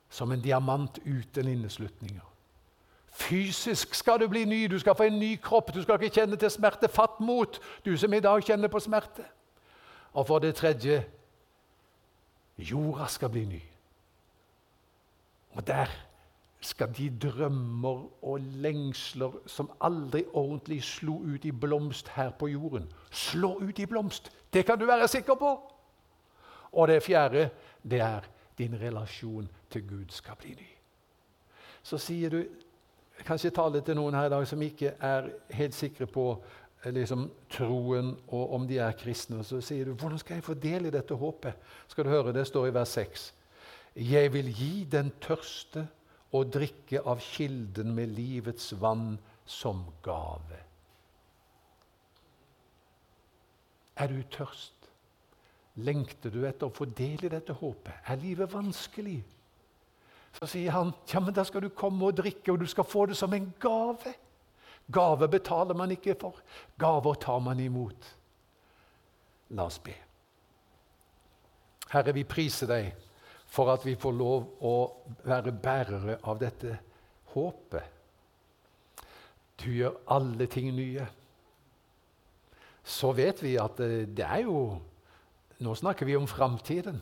Som 0.10 0.34
en 0.34 0.42
diamant 0.42 0.98
uten 1.06 1.54
inneslutninger. 1.54 2.35
Fysisk 3.16 3.96
skal 3.96 4.20
du 4.20 4.28
bli 4.28 4.46
ny. 4.46 4.66
Du 4.72 4.80
skal 4.80 4.96
få 4.96 5.04
en 5.08 5.20
ny 5.20 5.36
kropp. 5.42 5.74
Du 5.74 5.82
skal 5.82 6.02
ikke 6.02 6.16
kjenne 6.20 6.36
til 6.36 6.52
smerte. 6.52 6.90
Fatt 6.92 7.20
mot, 7.24 7.60
du 7.86 7.94
som 7.98 8.14
i 8.14 8.20
dag 8.20 8.44
kjenner 8.44 8.68
på 8.68 8.80
smerte. 8.84 9.24
Og 10.14 10.28
for 10.28 10.44
det 10.44 10.56
tredje 10.56 11.04
jorda 12.58 13.08
skal 13.08 13.32
bli 13.32 13.46
ny. 13.46 13.62
Og 15.56 15.68
der 15.68 15.92
skal 16.62 16.92
de 16.98 17.10
drømmer 17.22 18.26
og 18.26 18.40
lengsler 18.40 19.32
som 19.48 19.72
aldri 19.82 20.24
ordentlig 20.34 20.84
slo 20.84 21.20
ut 21.24 21.46
i 21.46 21.52
blomst 21.52 22.10
her 22.16 22.30
på 22.30 22.48
jorden, 22.48 22.90
slå 23.12 23.56
ut 23.62 23.80
i 23.80 23.86
blomst. 23.86 24.32
Det 24.54 24.66
kan 24.66 24.80
du 24.80 24.86
være 24.86 25.08
sikker 25.08 25.36
på. 25.36 25.52
Og 26.72 26.88
det 26.88 27.04
fjerde, 27.04 27.50
det 27.84 28.00
er 28.00 28.28
din 28.58 28.82
relasjon 28.82 29.48
til 29.70 29.88
Gud 29.88 30.06
skal 30.10 30.36
bli 30.36 30.50
ny. 30.50 30.72
Så 31.84 31.98
sier 31.98 32.30
du 32.30 32.44
kanskje 33.24 33.54
tale 33.56 33.82
til 33.82 33.96
noen 33.96 34.14
her 34.18 34.28
i 34.28 34.34
dag 34.34 34.48
som 34.48 34.62
ikke 34.62 34.96
er 35.00 35.30
helt 35.56 35.76
sikre 35.76 36.08
på 36.10 36.26
eh, 36.84 36.92
liksom, 36.94 37.30
troen 37.50 38.14
og 38.28 38.54
om 38.58 38.68
de 38.68 38.80
er 38.84 38.98
kristne. 39.00 39.44
Så 39.44 39.62
sier 39.62 39.86
du 39.86 39.94
'Hvordan 39.94 40.20
skal 40.20 40.36
jeg 40.36 40.44
få 40.44 40.54
del 40.54 40.86
i 40.86 40.94
dette 40.94 41.16
håpet?' 41.16 41.56
Skal 41.88 42.04
du 42.04 42.10
høre, 42.10 42.34
Det 42.34 42.48
står 42.48 42.68
i 42.68 42.74
vers 42.74 42.90
6. 42.90 43.34
Jeg 43.96 44.34
vil 44.34 44.54
gi 44.54 44.84
den 44.84 45.12
tørste 45.22 45.88
å 46.32 46.44
drikke 46.44 47.02
av 47.06 47.20
kilden 47.20 47.96
med 47.96 48.08
livets 48.08 48.74
vann 48.82 49.18
som 49.46 49.86
gave. 50.04 50.60
Er 53.96 54.08
du 54.08 54.24
tørst? 54.24 54.74
Lengter 55.76 56.32
du 56.32 56.46
etter 56.48 56.68
å 56.68 56.74
få 56.76 56.86
del 56.86 57.26
i 57.26 57.32
dette 57.32 57.54
håpet? 57.54 57.94
Er 58.08 58.20
livet 58.20 58.52
vanskelig? 58.52 59.24
Så 60.36 60.50
sier 60.52 60.74
han 60.76 60.92
ja, 61.12 61.22
men 61.24 61.34
da 61.36 61.46
skal 61.48 61.64
du 61.64 61.70
komme 61.72 62.10
og 62.10 62.18
drikke, 62.18 62.52
og 62.52 62.60
du 62.60 62.68
skal 62.68 62.88
få 62.88 63.06
det 63.10 63.18
som 63.18 63.34
en 63.34 63.48
gave. 63.62 64.16
Gave 64.92 65.30
betaler 65.32 65.78
man 65.78 65.92
ikke 65.96 66.16
for. 66.20 66.42
Gaver 66.80 67.14
tar 67.14 67.40
man 67.40 67.60
imot. 67.60 68.10
La 69.56 69.66
oss 69.66 69.80
be. 69.80 69.96
Herre, 71.94 72.14
vi 72.14 72.26
priser 72.28 72.70
deg 72.70 72.92
for 73.56 73.72
at 73.72 73.86
vi 73.86 73.96
får 73.96 74.16
lov 74.18 74.48
å 74.66 74.76
være 75.26 75.54
bærere 75.54 76.18
av 76.28 76.40
dette 76.42 76.80
håpet. 77.36 77.94
Du 79.62 79.70
gjør 79.72 80.02
alle 80.12 80.48
ting 80.52 80.74
nye. 80.76 81.06
Så 82.84 83.14
vet 83.18 83.42
vi 83.42 83.56
at 83.62 83.80
det 83.80 84.26
er 84.26 84.44
jo 84.46 84.82
Nå 85.64 85.72
snakker 85.72 86.04
vi 86.04 86.18
om 86.20 86.26
framtiden. 86.28 86.98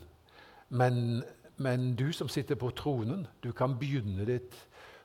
Men 0.69 1.23
men 1.57 1.93
du 1.95 2.11
som 2.13 2.29
sitter 2.29 2.55
på 2.55 2.71
tronen, 2.75 3.27
du 3.43 3.51
kan 3.51 3.77
begynne 3.79 4.25
ditt 4.25 4.55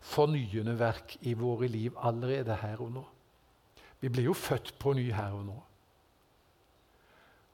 fornyende 0.01 0.76
verk 0.78 1.16
i 1.26 1.34
våre 1.36 1.68
liv 1.68 1.96
allerede 1.96 2.57
her 2.62 2.80
og 2.80 2.92
nå. 2.94 3.05
Vi 4.01 4.09
blir 4.09 4.28
jo 4.30 4.36
født 4.36 4.74
på 4.78 4.94
ny 4.94 5.11
her 5.12 5.34
og 5.34 5.44
nå. 5.49 5.59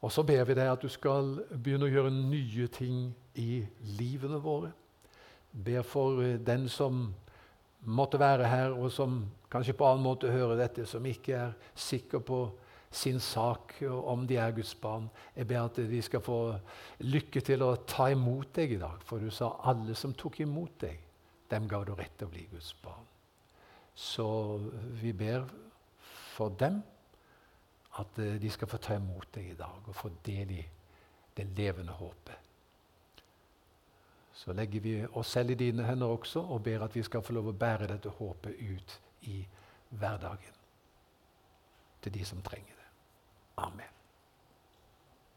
Og 0.04 0.12
så 0.12 0.22
ber 0.22 0.44
vi 0.44 0.56
deg 0.56 0.68
at 0.68 0.82
du 0.84 0.90
skal 0.92 1.38
begynne 1.48 1.88
å 1.88 1.92
gjøre 1.92 2.12
nye 2.12 2.66
ting 2.68 3.06
i 3.40 3.64
livene 3.96 4.36
våre. 4.44 4.70
Ber 5.50 5.86
for 5.86 6.20
den 6.44 6.68
som 6.68 7.06
måtte 7.84 8.20
være 8.20 8.48
her, 8.48 8.74
og 8.76 8.92
som 8.92 9.22
kanskje 9.52 9.76
på 9.78 9.86
annen 9.88 10.04
måte 10.04 10.32
hører 10.32 10.60
dette, 10.60 10.84
som 10.86 11.04
ikke 11.06 11.38
er 11.38 11.56
sikker 11.74 12.20
på 12.24 12.44
sin 12.94 13.20
sak 13.20 13.74
om 13.82 14.26
de 14.26 14.36
er 14.38 14.54
Guds 14.54 14.74
barn. 14.74 15.08
Jeg 15.36 15.48
ber 15.50 15.64
at 15.64 15.80
de 15.90 16.02
skal 16.02 16.22
få 16.22 16.38
lykke 17.02 17.42
til 17.44 17.64
å 17.66 17.74
ta 17.88 18.08
imot 18.14 18.54
deg 18.56 18.76
i 18.76 18.80
dag. 18.80 19.02
For 19.06 19.22
du 19.22 19.30
sa 19.34 19.50
alle 19.66 19.96
som 19.98 20.14
tok 20.14 20.40
imot 20.44 20.78
deg, 20.86 21.00
dem 21.50 21.68
ga 21.68 21.82
du 21.84 21.92
rett 21.94 22.14
til 22.18 22.30
å 22.30 22.34
bli 22.34 22.46
Guds 22.52 22.72
barn. 22.82 23.04
Så 23.94 24.26
vi 25.00 25.12
ber 25.14 25.44
for 26.34 26.54
dem 26.58 26.80
at 28.00 28.18
eh, 28.18 28.40
de 28.42 28.50
skal 28.50 28.70
få 28.70 28.80
ta 28.82 28.96
imot 28.98 29.28
deg 29.36 29.52
i 29.52 29.58
dag 29.58 29.86
og 29.86 29.94
få 29.94 30.10
del 30.26 30.50
i 30.56 30.64
det 31.36 31.46
levende 31.56 31.94
håpet. 31.94 32.50
Så 34.34 34.52
legger 34.52 34.82
vi 34.82 34.94
oss 35.06 35.30
selv 35.30 35.54
i 35.54 35.58
dine 35.58 35.86
hender 35.86 36.10
også 36.10 36.42
og 36.42 36.64
ber 36.66 36.82
at 36.84 36.96
vi 36.96 37.02
skal 37.06 37.22
få 37.22 37.36
lov 37.36 37.52
å 37.52 37.58
bære 37.58 37.92
dette 37.92 38.10
håpet 38.18 38.58
ut 38.58 38.98
i 39.30 39.38
hverdagen 39.94 40.62
til 42.02 42.12
de 42.12 42.24
som 42.26 42.42
trenger. 42.42 42.73
Amen. 43.58 43.86